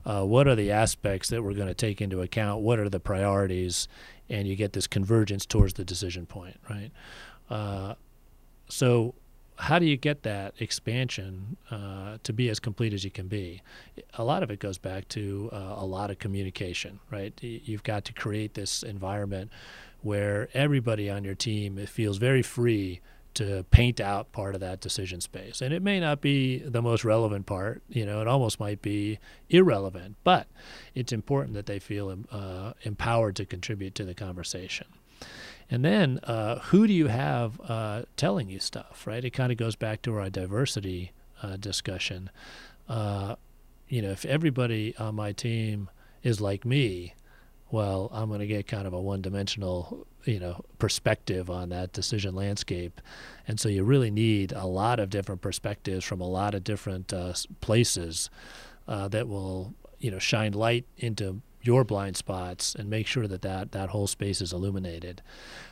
Uh, 0.06 0.24
what 0.24 0.48
are 0.48 0.56
the 0.56 0.72
aspects 0.72 1.30
that 1.30 1.44
we're 1.44 1.54
going 1.54 1.68
to 1.68 1.74
take 1.74 2.00
into 2.00 2.22
account? 2.22 2.62
What 2.62 2.80
are 2.80 2.90
the 2.90 3.00
priorities? 3.00 3.88
And 4.30 4.48
you 4.48 4.56
get 4.56 4.74
this 4.74 4.88
convergence 4.88 5.46
towards 5.46 5.74
the 5.74 5.86
decision 5.86 6.26
point 6.26 6.58
right? 6.70 6.92
Uh, 7.50 7.96
so 8.70 9.16
how 9.58 9.80
do 9.80 9.86
you 9.86 9.98
get 9.98 10.24
that 10.24 10.54
expansion 10.60 11.58
uh, 11.72 12.18
to 12.24 12.34
be 12.34 12.50
as 12.50 12.60
complete 12.60 12.94
as 12.94 13.04
you 13.04 13.12
can 13.12 13.28
be? 13.28 13.62
A 14.16 14.24
lot 14.24 14.44
of 14.44 14.52
it 14.52 14.60
goes 14.60 14.78
back 14.78 15.08
to 15.10 15.50
uh, 15.54 15.76
a 15.78 15.86
lot 15.86 16.12
of 16.12 16.20
communication, 16.20 17.00
right? 17.12 17.34
You've 17.42 17.84
got 17.84 18.06
to 18.06 18.14
create 18.14 18.54
this 18.54 18.84
environment 18.84 19.52
where 20.02 20.50
everybody 20.54 21.10
on 21.10 21.24
your 21.24 21.36
team 21.36 21.84
feels 21.88 22.18
very 22.18 22.42
free 22.42 23.02
to 23.36 23.66
paint 23.70 24.00
out 24.00 24.32
part 24.32 24.56
of 24.56 24.62
that 24.62 24.80
decision 24.80 25.20
space. 25.22 25.62
And 25.62 25.74
it 25.74 25.82
may 25.82 26.00
not 26.00 26.22
be 26.22 26.60
the 26.60 26.82
most 26.82 27.04
relevant 27.04 27.46
part, 27.46 27.84
you 27.90 28.06
know, 28.06 28.22
it 28.22 28.28
almost 28.28 28.60
might 28.60 28.82
be 28.82 29.20
irrelevant, 29.50 30.16
but 30.24 30.48
it's 30.94 31.12
important 31.12 31.54
that 31.56 31.66
they 31.66 31.80
feel 31.80 32.18
uh, 32.32 32.74
empowered 32.84 33.36
to 33.36 33.46
contribute 33.46 33.94
to 33.96 34.06
the 34.06 34.14
conversation. 34.14 34.88
And 35.70 35.84
then 35.84 36.20
uh, 36.24 36.60
who 36.60 36.86
do 36.86 36.94
you 36.94 37.08
have 37.08 37.60
uh, 37.62 38.04
telling 38.18 38.50
you 38.50 38.60
stuff, 38.60 39.08
right? 39.08 39.24
It 39.24 39.32
kind 39.32 39.52
of 39.52 39.58
goes 39.58 39.76
back 39.76 40.02
to 40.04 40.16
our 40.18 40.30
diversity 40.30 41.12
uh, 41.42 41.58
discussion. 41.58 42.30
Uh, 42.88 43.36
you 43.88 44.02
know, 44.02 44.12
if 44.12 44.26
everybody 44.26 44.96
on 44.98 45.16
my 45.16 45.32
team 45.32 45.90
is 46.24 46.40
like 46.40 46.66
me, 46.66 47.14
well, 47.72 48.10
I'm 48.14 48.28
going 48.30 48.40
to 48.40 48.48
get 48.48 48.68
kind 48.68 48.86
of 48.86 48.94
a 48.94 49.02
one-dimensional, 49.02 50.08
you 50.24 50.40
know, 50.40 50.64
perspective 50.78 51.50
on 51.50 51.70
that 51.70 51.94
decision 51.94 52.36
landscape, 52.36 53.02
and 53.48 53.60
so 53.60 53.70
you 53.70 53.84
really 53.84 54.12
need 54.12 54.52
a 54.52 54.66
lot 54.66 55.00
of 55.00 55.10
different 55.10 55.42
perspectives 55.42 56.06
from 56.06 56.22
a 56.22 56.28
lot 56.28 56.54
of 56.54 56.64
different 56.64 57.12
uh, 57.12 57.34
places 57.62 58.30
uh, 58.88 59.08
that 59.08 59.28
will, 59.28 59.74
you 60.00 60.12
know, 60.12 60.20
shine 60.20 60.54
light 60.54 60.86
into 60.98 61.42
your 61.66 61.84
blind 61.84 62.18
spots 62.18 62.76
and 62.76 62.90
make 62.90 63.08
sure 63.08 63.28
that 63.28 63.42
that, 63.42 63.72
that 63.72 63.90
whole 63.90 64.08
space 64.08 64.42
is 64.42 64.54
illuminated. 64.54 65.22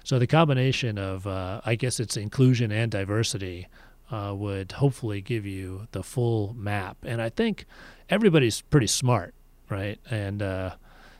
So 0.03 0.19
the 0.19 0.27
combination 0.27 0.97
of, 0.97 1.27
uh, 1.27 1.62
I 1.65 1.75
guess 1.75 1.99
it's 1.99 2.17
inclusion 2.17 2.71
and 2.71 2.91
diversity, 2.91 3.67
uh, 4.12 4.34
would 4.36 4.73
hopefully 4.73 5.21
give 5.21 5.45
you 5.45 5.88
the 5.91 6.03
full 6.03 6.53
map. 6.58 6.97
And 7.03 7.21
I 7.21 7.29
think 7.29 7.65
everybody's 8.10 8.62
pretty 8.62 8.88
smart, 8.88 9.34
right? 9.69 9.99
And 10.10 10.41
uh, 10.41 10.75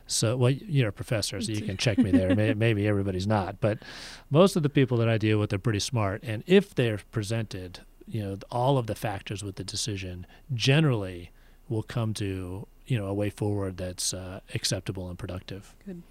so, 0.06 0.36
well, 0.36 0.50
you're 0.50 0.90
a 0.90 0.92
professor, 0.92 1.40
so 1.40 1.50
you 1.50 1.62
can 1.62 1.76
check 1.76 1.98
me 1.98 2.10
there. 2.10 2.34
Maybe 2.54 2.86
everybody's 2.86 3.26
not, 3.26 3.60
but 3.60 3.78
most 4.30 4.54
of 4.54 4.62
the 4.62 4.68
people 4.68 4.98
that 4.98 5.08
I 5.08 5.18
deal 5.18 5.38
with 5.38 5.52
are 5.52 5.58
pretty 5.58 5.80
smart. 5.80 6.22
And 6.22 6.44
if 6.46 6.74
they're 6.74 7.00
presented, 7.10 7.80
you 8.06 8.22
know, 8.22 8.38
all 8.50 8.76
of 8.78 8.86
the 8.86 8.94
factors 8.94 9.42
with 9.42 9.56
the 9.56 9.64
decision, 9.64 10.26
generally 10.52 11.30
will 11.68 11.82
come 11.82 12.12
to 12.14 12.68
you 12.86 12.98
know 12.98 13.06
a 13.06 13.14
way 13.14 13.30
forward 13.30 13.76
that's 13.76 14.12
uh, 14.14 14.40
acceptable 14.54 15.08
and 15.08 15.18
productive. 15.18 15.74
Good. 15.86 16.02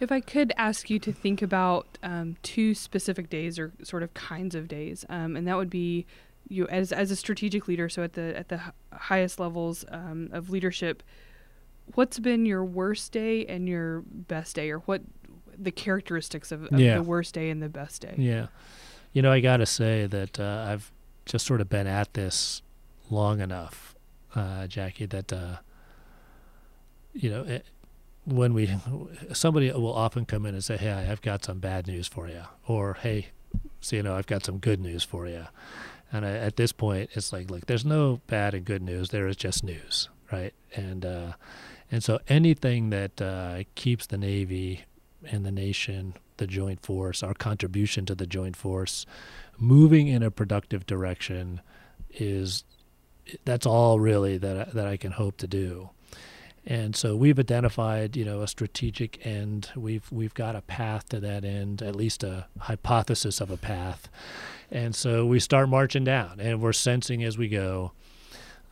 If 0.00 0.10
I 0.10 0.20
could 0.20 0.52
ask 0.56 0.90
you 0.90 0.98
to 0.98 1.12
think 1.12 1.42
about 1.42 1.86
um, 2.02 2.36
two 2.42 2.74
specific 2.74 3.30
days 3.30 3.56
or 3.58 3.72
sort 3.84 4.02
of 4.02 4.12
kinds 4.14 4.54
of 4.56 4.66
days, 4.66 5.04
um, 5.08 5.36
and 5.36 5.46
that 5.46 5.56
would 5.56 5.70
be 5.70 6.06
you 6.48 6.66
as 6.68 6.90
as 6.92 7.10
a 7.10 7.16
strategic 7.16 7.68
leader. 7.68 7.88
So 7.88 8.02
at 8.02 8.14
the 8.14 8.36
at 8.36 8.48
the 8.48 8.60
highest 8.92 9.38
levels 9.38 9.84
um, 9.90 10.28
of 10.32 10.50
leadership, 10.50 11.02
what's 11.94 12.18
been 12.18 12.46
your 12.46 12.64
worst 12.64 13.12
day 13.12 13.46
and 13.46 13.68
your 13.68 14.02
best 14.06 14.56
day, 14.56 14.70
or 14.70 14.78
what 14.80 15.02
the 15.56 15.70
characteristics 15.70 16.50
of, 16.50 16.64
of 16.64 16.80
Yeah. 16.80 16.96
the 16.96 17.02
worst 17.02 17.34
day 17.34 17.48
and 17.50 17.62
the 17.62 17.68
best 17.68 18.02
day? 18.02 18.14
Yeah, 18.18 18.46
you 19.12 19.22
know 19.22 19.30
I 19.30 19.38
got 19.40 19.58
to 19.58 19.66
say 19.66 20.06
that 20.06 20.40
uh, 20.40 20.66
I've 20.68 20.90
just 21.26 21.46
sort 21.46 21.60
of 21.60 21.68
been 21.68 21.86
at 21.86 22.14
this 22.14 22.60
long 23.08 23.40
enough, 23.40 23.94
uh, 24.34 24.66
Jackie, 24.66 25.06
that 25.06 25.32
uh, 25.32 25.56
you 27.12 27.30
know 27.30 27.60
when 28.24 28.54
we 28.54 28.74
somebody 29.32 29.70
will 29.72 29.92
often 29.92 30.24
come 30.24 30.46
in 30.46 30.54
and 30.54 30.64
say, 30.64 30.76
"Hey, 30.76 30.90
I've 30.92 31.22
got 31.22 31.44
some 31.44 31.58
bad 31.58 31.86
news 31.86 32.08
for 32.08 32.28
you," 32.28 32.42
or 32.66 32.94
"Hey, 32.94 33.28
so 33.80 33.96
you 33.96 34.02
know 34.02 34.14
I've 34.14 34.26
got 34.26 34.44
some 34.44 34.58
good 34.58 34.80
news 34.80 35.04
for 35.04 35.26
you." 35.26 35.46
And 36.12 36.26
I, 36.26 36.32
at 36.32 36.56
this 36.56 36.72
point, 36.72 37.10
it's 37.14 37.32
like, 37.32 37.50
look, 37.50 37.66
there's 37.66 37.86
no 37.86 38.20
bad 38.26 38.52
and 38.52 38.66
good 38.66 38.82
news. 38.82 39.08
There 39.08 39.26
is 39.26 39.34
just 39.36 39.64
news, 39.64 40.10
right? 40.30 40.52
And 40.74 41.06
uh, 41.06 41.32
and 41.90 42.04
so 42.04 42.20
anything 42.28 42.90
that 42.90 43.20
uh, 43.20 43.64
keeps 43.74 44.06
the 44.06 44.18
Navy 44.18 44.84
and 45.24 45.44
the 45.44 45.52
nation, 45.52 46.14
the 46.36 46.46
joint 46.46 46.84
force, 46.84 47.22
our 47.22 47.34
contribution 47.34 48.04
to 48.06 48.14
the 48.14 48.26
joint 48.26 48.56
force, 48.56 49.06
moving 49.58 50.08
in 50.08 50.22
a 50.22 50.30
productive 50.30 50.86
direction, 50.86 51.60
is 52.10 52.64
that's 53.44 53.66
all 53.66 53.98
really 53.98 54.36
that 54.36 54.74
that 54.74 54.86
I 54.86 54.98
can 54.98 55.12
hope 55.12 55.38
to 55.38 55.46
do. 55.46 55.90
And 56.64 56.94
so 56.94 57.16
we've 57.16 57.38
identified, 57.38 58.16
you 58.16 58.24
know, 58.24 58.40
a 58.40 58.48
strategic 58.48 59.26
end. 59.26 59.70
We've 59.74 60.10
we've 60.12 60.34
got 60.34 60.54
a 60.54 60.62
path 60.62 61.08
to 61.08 61.20
that 61.20 61.44
end, 61.44 61.82
at 61.82 61.96
least 61.96 62.22
a 62.22 62.46
hypothesis 62.58 63.40
of 63.40 63.50
a 63.50 63.56
path. 63.56 64.08
And 64.70 64.94
so 64.94 65.26
we 65.26 65.40
start 65.40 65.68
marching 65.68 66.04
down, 66.04 66.38
and 66.40 66.60
we're 66.60 66.72
sensing 66.72 67.24
as 67.24 67.36
we 67.36 67.48
go. 67.48 67.92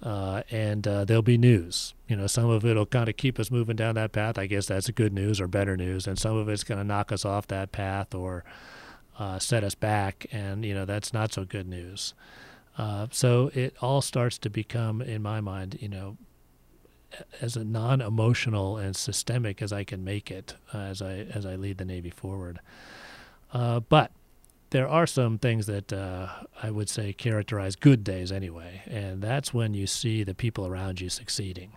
Uh, 0.03 0.43
and 0.51 0.89
uh, 0.89 1.05
there'll 1.05 1.21
be 1.21 1.37
news. 1.37 1.93
You 2.09 2.17
know, 2.17 2.27
some 2.27 2.49
of 2.49 2.65
it'll 2.65 2.87
kind 2.87 3.09
of 3.11 3.19
keep 3.19 3.39
us 3.39 3.51
moving 3.51 3.77
down 3.77 3.97
that 3.97 4.13
path. 4.13 4.39
I 4.39 4.47
guess 4.47 4.67
that's 4.67 4.89
good 4.91 5.13
news 5.13 5.41
or 5.41 5.47
better 5.47 5.77
news, 5.77 6.07
and 6.07 6.19
some 6.19 6.37
of 6.37 6.49
it's 6.49 6.65
going 6.65 6.79
to 6.79 6.85
knock 6.85 7.13
us 7.13 7.27
off 7.27 7.49
that 7.49 7.71
path 7.71 8.15
or 8.15 8.45
uh, 9.19 9.39
set 9.39 9.63
us 9.63 9.75
back, 9.75 10.27
and 10.33 10.65
you 10.65 10.73
know 10.73 10.87
that's 10.87 11.13
not 11.13 11.33
so 11.33 11.45
good 11.45 11.69
news. 11.69 12.15
Uh, 12.79 13.09
so 13.11 13.51
it 13.53 13.77
all 13.83 14.01
starts 14.01 14.39
to 14.39 14.49
become, 14.49 15.03
in 15.03 15.21
my 15.21 15.41
mind, 15.41 15.77
you 15.81 15.89
know, 15.89 16.17
as 17.41 17.57
a 17.57 17.65
non-emotional 17.65 18.77
and 18.77 18.95
systemic 18.97 19.63
as 19.63 19.73
I 19.73 19.85
can 19.85 20.05
make 20.05 20.31
it 20.31 20.57
uh, 20.75 20.79
as 20.79 21.03
I 21.03 21.27
as 21.35 21.47
I 21.47 21.57
lead 21.57 21.79
the 21.79 21.85
Navy 21.85 22.11
forward. 22.11 22.61
Uh, 23.53 23.81
but 23.81 24.13
there 24.71 24.89
are 24.89 25.07
some 25.07 25.39
things 25.39 25.67
that 25.67 25.93
uh, 25.93 26.29
I 26.63 26.71
would 26.71 26.89
say 26.89 27.13
characterize 27.13 27.75
good 27.75 28.05
days 28.05 28.31
anyway, 28.31 28.83
and 28.87 29.21
that's 29.21 29.53
when 29.53 29.75
you 29.75 29.87
see 29.87 30.23
the 30.23 30.35
people 30.35 30.67
around 30.67 31.01
you 31.01 31.09
succeeding. 31.09 31.73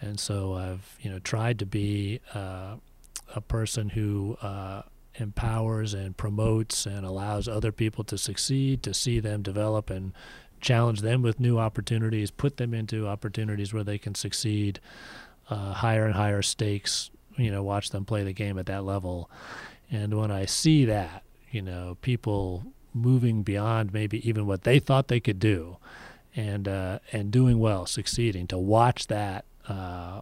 And 0.00 0.20
so 0.20 0.54
I've 0.54 0.98
you 1.00 1.10
know 1.10 1.18
tried 1.18 1.58
to 1.60 1.66
be 1.66 2.20
uh, 2.34 2.76
a 3.34 3.40
person 3.40 3.90
who 3.90 4.36
uh, 4.42 4.82
empowers 5.14 5.94
and 5.94 6.16
promotes 6.16 6.86
and 6.86 7.04
allows 7.04 7.48
other 7.48 7.72
people 7.72 8.04
to 8.04 8.18
succeed, 8.18 8.82
to 8.82 8.94
see 8.94 9.20
them 9.20 9.42
develop 9.42 9.90
and 9.90 10.12
challenge 10.60 11.00
them 11.00 11.22
with 11.22 11.40
new 11.40 11.58
opportunities, 11.58 12.30
put 12.30 12.56
them 12.56 12.74
into 12.74 13.08
opportunities 13.08 13.72
where 13.72 13.84
they 13.84 13.98
can 13.98 14.14
succeed, 14.14 14.80
uh, 15.48 15.72
higher 15.74 16.04
and 16.04 16.14
higher 16.14 16.42
stakes. 16.42 17.10
You 17.36 17.50
know, 17.50 17.62
watch 17.62 17.90
them 17.90 18.04
play 18.04 18.22
the 18.24 18.32
game 18.32 18.58
at 18.58 18.66
that 18.66 18.84
level. 18.84 19.30
And 19.90 20.18
when 20.18 20.30
I 20.30 20.44
see 20.46 20.84
that, 20.84 21.22
you 21.50 21.62
know, 21.62 21.96
people 22.02 22.64
moving 22.92 23.42
beyond 23.42 23.92
maybe 23.92 24.26
even 24.28 24.46
what 24.46 24.62
they 24.62 24.78
thought 24.78 25.08
they 25.08 25.20
could 25.20 25.38
do, 25.38 25.76
and 26.36 26.68
uh, 26.68 26.98
and 27.12 27.30
doing 27.30 27.58
well, 27.58 27.86
succeeding. 27.86 28.46
To 28.48 28.58
watch 28.58 29.06
that 29.08 29.44
uh, 29.68 30.20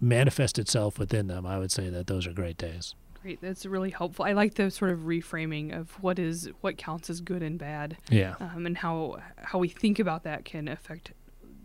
manifest 0.00 0.58
itself 0.58 0.98
within 0.98 1.28
them, 1.28 1.46
I 1.46 1.58
would 1.58 1.70
say 1.70 1.88
that 1.90 2.06
those 2.06 2.26
are 2.26 2.32
great 2.32 2.56
days. 2.56 2.94
Great, 3.22 3.40
that's 3.40 3.64
really 3.64 3.90
helpful. 3.90 4.24
I 4.24 4.32
like 4.32 4.54
the 4.54 4.70
sort 4.70 4.90
of 4.90 5.00
reframing 5.00 5.72
of 5.78 5.92
what 6.02 6.18
is 6.18 6.50
what 6.60 6.76
counts 6.76 7.08
as 7.08 7.20
good 7.20 7.42
and 7.42 7.58
bad. 7.58 7.96
Yeah, 8.10 8.34
um, 8.40 8.66
and 8.66 8.76
how 8.76 9.18
how 9.36 9.58
we 9.60 9.68
think 9.68 9.98
about 10.00 10.24
that 10.24 10.44
can 10.44 10.66
affect 10.68 11.12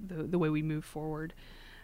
the 0.05 0.23
the 0.23 0.37
way 0.37 0.49
we 0.49 0.61
move 0.61 0.85
forward. 0.85 1.33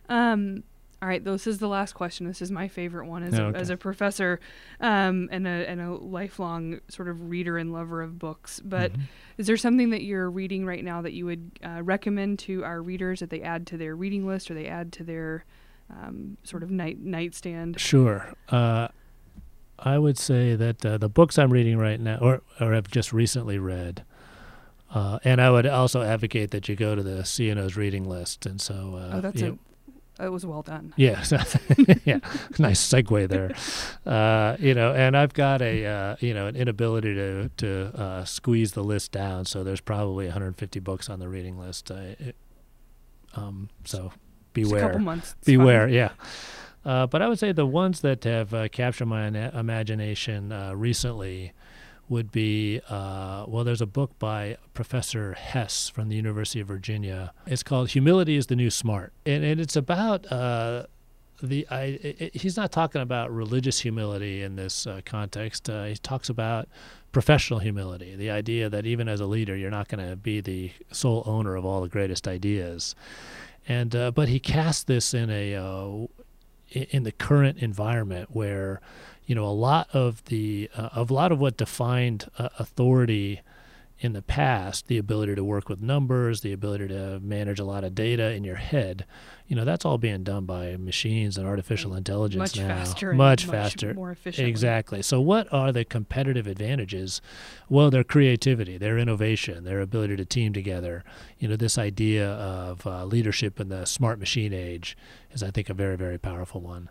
Um, 0.09 0.63
all 1.01 1.09
right, 1.09 1.23
this 1.23 1.47
is 1.47 1.57
the 1.57 1.67
last 1.67 1.93
question. 1.93 2.27
This 2.27 2.41
is 2.41 2.49
my 2.51 2.67
favorite 2.69 3.07
one 3.07 3.23
as, 3.23 3.33
Okay. 3.33 3.57
a, 3.57 3.61
as 3.61 3.69
a 3.69 3.75
professor 3.75 4.39
um, 4.79 5.27
and, 5.33 5.45
a, 5.45 5.49
and 5.69 5.81
a 5.81 5.91
lifelong 5.91 6.79
sort 6.87 7.09
of 7.09 7.29
reader 7.29 7.57
and 7.57 7.73
lover 7.73 8.01
of 8.01 8.17
books. 8.17 8.61
But 8.63 8.93
Mhm. 8.93 9.01
is 9.37 9.47
there 9.47 9.57
something 9.57 9.89
that 9.89 10.03
you're 10.03 10.31
reading 10.31 10.65
right 10.65 10.81
now 10.81 11.01
that 11.01 11.11
you 11.11 11.25
would 11.25 11.51
uh, 11.61 11.81
recommend 11.83 12.39
to 12.39 12.63
our 12.63 12.81
readers 12.81 13.19
that 13.19 13.31
they 13.31 13.41
add 13.41 13.67
to 13.67 13.77
their 13.77 13.97
reading 13.97 14.25
list 14.25 14.49
or 14.49 14.53
they 14.53 14.67
add 14.67 14.93
to 14.93 15.03
their 15.03 15.43
um, 15.89 16.37
sort 16.45 16.63
of 16.63 16.71
night 16.71 16.99
nightstand? 16.99 17.81
Sure. 17.81 18.31
Uh, 18.47 18.87
I 19.83 19.99
would 19.99 20.17
say 20.17 20.55
that 20.55 20.85
uh, 20.85 20.97
the 20.97 21.09
books 21.09 21.37
I'm 21.37 21.51
reading 21.51 21.77
right 21.77 21.99
now, 21.99 22.17
or, 22.21 22.41
or 22.59 22.73
have 22.73 22.89
just 22.89 23.11
recently 23.11 23.57
read, 23.59 24.03
uh, 24.93 25.19
and 25.23 25.41
I 25.41 25.51
would 25.51 25.65
also 25.65 26.01
advocate 26.01 26.51
that 26.51 26.69
you 26.69 26.75
go 26.75 26.95
to 26.95 27.03
the 27.03 27.23
CNO's 27.23 27.75
reading 27.75 28.07
list. 28.07 28.45
And 28.45 28.61
so, 28.61 28.95
uh, 28.95 29.15
oh, 29.17 29.21
that's 29.21 29.41
you 29.41 29.59
a. 30.17 30.21
That 30.21 30.31
was 30.31 30.45
well 30.45 30.61
done. 30.61 30.93
yeah, 30.97 31.23
yeah, 32.05 32.19
nice 32.59 32.87
segue 32.87 33.27
there. 33.27 33.51
Uh, 34.05 34.55
you 34.59 34.75
know, 34.75 34.93
and 34.93 35.17
I've 35.17 35.33
got 35.33 35.61
a 35.61 35.85
uh, 35.85 36.15
you 36.19 36.33
know 36.35 36.45
an 36.47 36.55
inability 36.55 37.15
to 37.15 37.49
to 37.57 37.99
uh, 37.99 38.23
squeeze 38.25 38.73
the 38.73 38.83
list 38.83 39.11
down, 39.11 39.45
so 39.45 39.63
there's 39.63 39.81
probably 39.81 40.25
150 40.25 40.79
books 40.81 41.09
on 41.09 41.19
the 41.19 41.27
reading 41.27 41.57
list. 41.57 41.89
Uh, 41.89 42.13
it, 42.19 42.35
um, 43.35 43.69
so 43.85 44.03
Just 44.03 44.15
a 44.15 44.19
beware 44.53 44.81
couple 44.81 44.99
months. 44.99 45.35
beware 45.43 45.85
fine. 45.87 45.93
yeah 45.93 46.09
uh, 46.85 47.07
but 47.07 47.21
i 47.21 47.27
would 47.27 47.39
say 47.39 47.51
the 47.51 47.65
ones 47.65 48.01
that 48.01 48.23
have 48.23 48.53
uh, 48.53 48.67
captured 48.69 49.05
my 49.07 49.27
imagination 49.27 50.51
uh, 50.51 50.73
recently 50.73 51.51
would 52.09 52.31
be 52.31 52.81
uh, 52.89 53.45
well 53.47 53.63
there's 53.63 53.81
a 53.81 53.85
book 53.87 54.17
by 54.19 54.57
professor 54.73 55.33
hess 55.33 55.89
from 55.89 56.09
the 56.09 56.15
university 56.15 56.59
of 56.59 56.67
virginia 56.67 57.31
it's 57.47 57.63
called 57.63 57.89
humility 57.89 58.35
is 58.35 58.47
the 58.47 58.55
new 58.55 58.69
smart 58.69 59.13
and, 59.25 59.43
and 59.43 59.59
it's 59.61 59.75
about 59.75 60.29
uh, 60.31 60.85
the 61.41 61.65
I, 61.71 61.77
i 61.81 62.15
i- 62.21 62.31
he's 62.33 62.55
not 62.57 62.71
talking 62.71 63.01
about 63.01 63.31
religious 63.33 63.79
humility 63.79 64.43
in 64.43 64.55
this 64.55 64.87
uh, 64.87 65.01
context. 65.03 65.67
He 65.67 65.95
talks 66.01 66.29
about 66.29 66.69
professional 67.11 67.59
humility, 67.59 68.15
the 68.15 68.29
idea 68.29 68.69
that 68.69 68.85
even 68.85 69.09
as 69.09 69.19
a 69.19 69.25
leader, 69.25 69.55
you're 69.55 69.69
not 69.71 69.89
going 69.89 70.07
to 70.09 70.15
be 70.15 70.39
the 70.39 70.71
sole 70.91 71.21
owner 71.25 71.55
of 71.55 71.65
all 71.65 71.81
the 71.81 71.89
greatest 71.89 72.27
ideas. 72.29 72.95
And 73.67 73.91
but 74.15 74.29
he 74.29 74.39
cast 74.39 74.87
this 74.87 75.13
in 75.13 75.29
a 75.29 76.07
in 76.73 77.03
the 77.03 77.11
current 77.11 77.59
environment 77.59 78.29
where 78.31 78.81
you 79.25 79.35
know 79.35 79.45
a 79.45 79.51
lot 79.51 79.87
of 79.93 80.23
the 80.25 80.69
uh, 80.75 80.89
of 80.93 81.09
a 81.09 81.13
lot 81.13 81.31
of 81.31 81.39
what 81.39 81.57
defined 81.57 82.29
uh, 82.37 82.49
authority 82.59 83.41
in 84.03 84.11
the 84.11 84.21
past, 84.21 84.87
the 84.87 84.97
ability 84.97 85.33
to 85.33 85.43
work 85.43 85.69
with 85.69 85.81
numbers, 85.81 86.41
the 86.41 86.51
ability 86.51 86.89
to 86.89 87.21
manage 87.21 87.57
a 87.57 87.63
lot 87.63 87.85
of 87.85 87.95
data 87.95 88.31
in 88.31 88.43
your 88.43 88.57
head, 88.57 89.05
you 89.47 89.55
know, 89.55 89.63
that's 89.63 89.85
all 89.85 89.97
being 89.97 90.23
done 90.23 90.45
by 90.45 90.75
machines 90.77 91.37
and 91.37 91.47
artificial 91.47 91.93
intelligence 91.93 92.55
much 92.55 92.57
now. 92.57 92.67
faster, 92.67 93.09
and 93.11 93.17
much 93.17 93.45
faster, 93.45 93.93
more 93.93 94.11
efficient. 94.11 94.47
Exactly. 94.47 95.01
So, 95.01 95.21
what 95.21 95.51
are 95.53 95.71
the 95.71 95.85
competitive 95.85 96.47
advantages? 96.47 97.21
Well, 97.69 97.89
their 97.89 98.03
creativity, 98.03 98.77
their 98.77 98.97
innovation, 98.97 99.63
their 99.63 99.79
ability 99.79 100.17
to 100.17 100.25
team 100.25 100.51
together. 100.53 101.03
You 101.39 101.47
know, 101.47 101.55
this 101.55 101.77
idea 101.77 102.29
of 102.29 102.85
uh, 102.85 103.05
leadership 103.05 103.59
in 103.59 103.69
the 103.69 103.85
smart 103.85 104.19
machine 104.19 104.53
age 104.53 104.97
is, 105.31 105.41
I 105.41 105.51
think, 105.51 105.69
a 105.69 105.73
very, 105.73 105.95
very 105.95 106.17
powerful 106.17 106.59
one. 106.59 106.89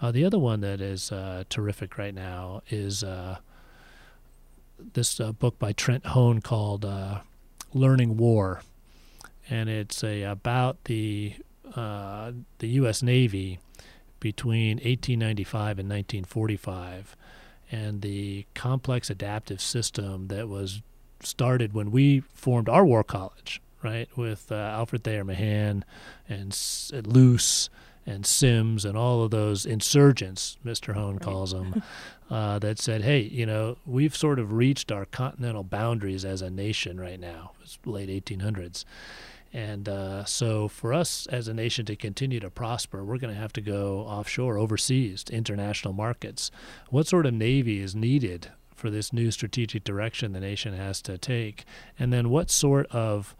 Uh, 0.00 0.10
the 0.10 0.24
other 0.24 0.38
one 0.38 0.60
that 0.62 0.80
is 0.80 1.12
uh, 1.12 1.44
terrific 1.48 1.98
right 1.98 2.14
now 2.14 2.62
is 2.70 3.04
uh, 3.04 3.38
this 4.92 5.20
uh, 5.20 5.32
book 5.32 5.58
by 5.58 5.72
Trent 5.72 6.06
Hone 6.06 6.40
called 6.40 6.84
uh, 6.84 7.20
"Learning 7.74 8.16
War," 8.16 8.62
and 9.48 9.68
it's 9.68 10.02
a 10.04 10.22
about 10.22 10.84
the 10.84 11.34
uh, 11.74 12.32
the 12.58 12.68
U.S. 12.68 13.02
Navy 13.02 13.58
between 14.18 14.76
1895 14.78 15.78
and 15.78 15.88
1945, 15.88 17.16
and 17.70 18.02
the 18.02 18.46
complex 18.54 19.08
adaptive 19.10 19.60
system 19.60 20.28
that 20.28 20.48
was 20.48 20.82
started 21.20 21.72
when 21.72 21.90
we 21.90 22.20
formed 22.34 22.68
our 22.68 22.84
war 22.84 23.04
college, 23.04 23.60
right, 23.82 24.08
with 24.16 24.50
uh, 24.50 24.54
Alfred 24.54 25.04
Thayer 25.04 25.24
Mahan 25.24 25.84
and 26.28 26.52
S- 26.52 26.92
Luce 27.04 27.70
and 28.06 28.24
Sims 28.26 28.84
and 28.84 28.96
all 28.96 29.22
of 29.22 29.30
those 29.30 29.66
insurgents, 29.66 30.56
Mr. 30.64 30.94
Hone 30.94 31.14
Right. 31.14 31.22
calls 31.22 31.52
them, 31.52 31.82
uh, 32.30 32.58
that 32.58 32.78
said, 32.78 33.02
hey, 33.02 33.20
you 33.20 33.46
know, 33.46 33.76
we've 33.86 34.16
sort 34.16 34.38
of 34.38 34.52
reached 34.52 34.90
our 34.90 35.04
continental 35.04 35.62
boundaries 35.62 36.24
as 36.24 36.42
a 36.42 36.50
nation 36.50 36.98
right 37.00 37.20
now. 37.20 37.52
It's 37.62 37.78
late 37.84 38.08
1800s. 38.08 38.84
And 39.52 39.88
uh, 39.88 40.24
so, 40.26 40.68
for 40.68 40.92
us 40.92 41.26
as 41.26 41.48
a 41.48 41.54
nation 41.54 41.84
to 41.86 41.96
continue 41.96 42.38
to 42.38 42.50
prosper, 42.50 43.04
we're 43.04 43.18
going 43.18 43.34
to 43.34 43.40
have 43.40 43.52
to 43.54 43.60
go 43.60 44.00
offshore, 44.02 44.56
overseas, 44.56 45.24
to 45.24 45.34
international 45.34 45.92
markets. 45.92 46.52
What 46.88 47.08
sort 47.08 47.26
of 47.26 47.34
navy 47.34 47.80
is 47.80 47.96
needed 47.96 48.52
for 48.72 48.90
this 48.90 49.12
new 49.12 49.32
strategic 49.32 49.82
direction 49.82 50.32
the 50.32 50.38
nation 50.40 50.74
has 50.74 51.02
to 51.02 51.18
take? 51.18 51.64
And 51.98 52.12
then, 52.12 52.30
what 52.30 52.48
sort 52.48 52.86
of 52.92 53.34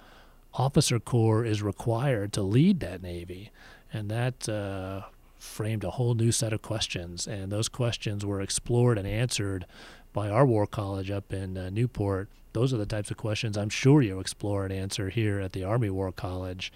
officer 0.52 0.98
corps 0.98 1.44
is 1.44 1.62
required 1.62 2.32
to 2.32 2.42
lead 2.42 2.80
that 2.80 3.02
navy? 3.02 3.52
And 3.92 4.10
that 4.10 4.48
uh, 4.48 5.02
framed 5.38 5.84
a 5.84 5.90
whole 5.90 6.14
new 6.14 6.32
set 6.32 6.52
of 6.52 6.62
questions. 6.62 7.26
And 7.26 7.50
those 7.50 7.68
questions 7.68 8.24
were 8.24 8.40
explored 8.40 8.98
and 8.98 9.06
answered 9.06 9.66
by 10.12 10.28
our 10.28 10.44
war 10.44 10.66
college 10.66 11.10
up 11.10 11.32
in 11.32 11.56
uh, 11.56 11.70
Newport. 11.70 12.28
Those 12.52 12.74
are 12.74 12.78
the 12.78 12.86
types 12.86 13.10
of 13.10 13.16
questions 13.16 13.56
I'm 13.56 13.68
sure 13.68 14.02
you'll 14.02 14.20
explore 14.20 14.64
and 14.64 14.72
answer 14.72 15.08
here 15.08 15.40
at 15.40 15.52
the 15.52 15.64
Army 15.64 15.88
War 15.88 16.10
College. 16.10 16.72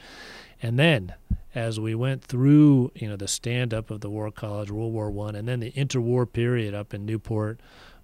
And 0.62 0.79
then, 0.79 1.14
as 1.55 1.81
we 1.81 1.94
went 1.94 2.22
through, 2.22 2.92
you 2.94 3.09
know, 3.09 3.16
the 3.16 3.29
stand-up 3.29 3.90
of 3.90 4.00
the 4.00 4.11
War 4.11 4.31
College, 4.31 4.70
World 4.70 4.92
War 4.92 5.11
One, 5.11 5.35
and 5.35 5.48
then 5.48 5.61
the 5.61 5.72
interwar 5.72 6.33
period 6.33 6.74
up 6.74 6.94
in 6.94 7.05
Newport, 7.05 7.59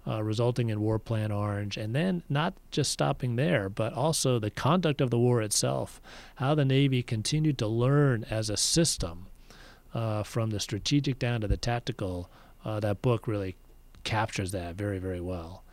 uh, 0.07 0.23
resulting 0.23 0.69
in 0.69 0.81
War 0.81 0.99
Plan 0.99 1.31
Orange, 1.31 1.77
and 1.77 1.95
then 1.95 2.23
not 2.29 2.53
just 2.71 2.91
stopping 2.91 3.35
there, 3.35 3.69
but 3.69 3.93
also 3.93 4.39
the 4.39 4.49
conduct 4.49 5.01
of 5.01 5.09
the 5.09 5.19
war 5.19 5.41
itself, 5.41 6.01
how 6.35 6.55
the 6.55 6.65
Navy 6.65 7.03
continued 7.03 7.57
to 7.59 7.67
learn 7.67 8.25
as 8.29 8.49
a 8.49 8.57
system, 8.57 9.27
uh, 9.93 10.23
from 10.23 10.49
the 10.49 10.59
strategic 10.59 11.19
down 11.19 11.41
to 11.41 11.47
the 11.47 11.57
tactical. 11.57 12.29
Uh, 12.63 12.79
that 12.79 13.01
book 13.01 13.27
really 13.27 13.55
captures 14.03 14.51
that 14.51 14.75
very, 14.75 14.99
very 14.99 15.21
well. 15.21 15.63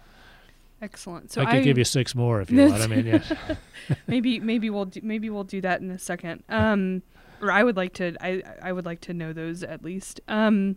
Excellent. 0.80 1.32
So 1.32 1.42
I 1.42 1.56
could 1.56 1.64
give 1.64 1.76
you 1.78 1.84
six 1.84 2.14
more 2.14 2.40
if 2.40 2.50
you 2.50 2.68
want. 2.68 2.82
I 2.82 2.86
mean, 2.86 3.06
yeah. 3.06 3.22
maybe 4.06 4.38
maybe 4.38 4.70
we'll 4.70 4.84
do, 4.84 5.00
maybe 5.02 5.28
we'll 5.28 5.44
do 5.44 5.60
that 5.60 5.80
in 5.80 5.90
a 5.90 5.98
second. 5.98 6.44
Um, 6.48 7.02
or 7.42 7.50
I 7.50 7.64
would 7.64 7.76
like 7.76 7.94
to 7.94 8.14
I 8.20 8.42
I 8.62 8.72
would 8.72 8.84
like 8.84 9.00
to 9.02 9.14
know 9.14 9.32
those 9.32 9.64
at 9.64 9.82
least. 9.82 10.20
Um, 10.28 10.76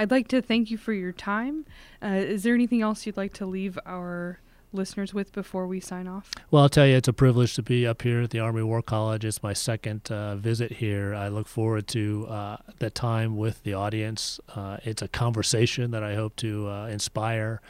I'd 0.00 0.10
like 0.10 0.28
to 0.28 0.40
thank 0.40 0.70
you 0.70 0.78
for 0.78 0.94
your 0.94 1.12
time. 1.12 1.66
Uh, 2.02 2.06
is 2.06 2.42
there 2.42 2.54
anything 2.54 2.80
else 2.80 3.04
you'd 3.04 3.18
like 3.18 3.34
to 3.34 3.44
leave 3.44 3.78
our 3.84 4.40
listeners 4.72 5.12
with 5.12 5.30
before 5.30 5.66
we 5.66 5.78
sign 5.78 6.08
off? 6.08 6.30
Well, 6.50 6.62
I'll 6.62 6.70
tell 6.70 6.86
you, 6.86 6.96
it's 6.96 7.08
a 7.08 7.12
privilege 7.12 7.54
to 7.56 7.62
be 7.62 7.86
up 7.86 8.00
here 8.00 8.22
at 8.22 8.30
the 8.30 8.38
Army 8.38 8.62
War 8.62 8.80
College. 8.80 9.26
It's 9.26 9.42
my 9.42 9.52
second 9.52 10.10
uh, 10.10 10.36
visit 10.36 10.72
here. 10.72 11.14
I 11.14 11.28
look 11.28 11.46
forward 11.46 11.86
to 11.88 12.26
uh, 12.30 12.56
the 12.78 12.88
time 12.88 13.36
with 13.36 13.62
the 13.62 13.74
audience. 13.74 14.40
Uh, 14.56 14.78
it's 14.84 15.02
a 15.02 15.08
conversation 15.08 15.90
that 15.90 16.02
I 16.02 16.14
hope 16.14 16.34
to 16.36 16.66
uh, 16.70 16.86
inspire 16.86 17.60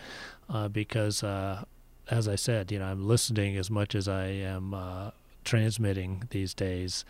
uh, 0.49 0.69
because, 0.69 1.25
uh, 1.25 1.65
as 2.13 2.29
I 2.29 2.37
said, 2.37 2.71
you 2.71 2.79
know, 2.79 2.85
I'm 2.85 3.09
listening 3.09 3.57
as 3.57 3.73
much 3.73 3.97
as 3.97 4.07
I 4.07 4.27
am 4.27 5.13
transmitting 5.43 6.29
these 6.31 6.55
days, 6.55 7.05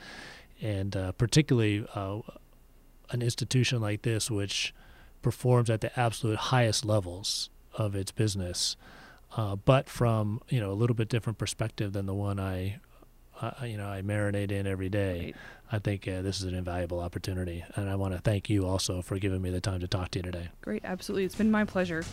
and 0.63 0.93
particularly 1.19 1.85
an 1.95 3.21
institution 3.21 3.83
like 3.83 4.01
this, 4.01 4.31
which 4.31 4.73
performs 5.23 5.71
at 5.71 5.81
the 5.81 5.99
absolute 5.99 6.39
highest 6.39 6.85
levels 6.85 7.51
of 7.75 7.95
its 7.95 8.11
business 8.11 8.77
uh, 9.37 9.57
but 9.57 9.89
from 9.89 10.41
you 10.49 10.61
know 10.61 10.71
a 10.71 10.75
little 10.75 10.97
bit 10.97 11.09
different 11.09 11.39
perspective 11.39 11.93
than 11.93 12.07
the 12.07 12.15
one 12.15 12.41
I, 12.41 12.81
uh, 13.41 13.53
you 13.65 13.77
know, 13.77 13.89
I 13.89 14.03
marinate 14.03 14.51
in 14.51 14.67
every 14.67 14.89
day. 14.89 15.21
Right. 15.25 15.35
I 15.73 15.79
think 15.79 16.09
uh, 16.09 16.23
this 16.23 16.39
is 16.39 16.45
an 16.45 16.55
invaluable 16.55 16.99
opportunity, 16.99 17.65
and 17.77 17.89
I 17.89 17.95
want 17.95 18.13
to 18.15 18.21
thank 18.21 18.51
you 18.51 18.67
also 18.67 19.03
for 19.03 19.19
giving 19.19 19.41
me 19.41 19.51
the 19.51 19.61
time 19.61 19.81
to 19.81 19.89
talk 19.89 20.11
to 20.13 20.19
you 20.19 20.25
today. 20.25 20.49
Great, 20.63 20.85
absolutely. 20.85 21.25
It's 21.25 21.37
been 21.37 21.51
my 21.51 21.65
pleasure. 21.65 22.05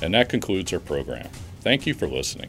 And 0.00 0.14
that 0.14 0.28
concludes 0.28 0.72
our 0.72 0.78
program. 0.78 1.28
Thank 1.62 1.84
you 1.84 1.94
for 1.94 2.06
listening. 2.06 2.48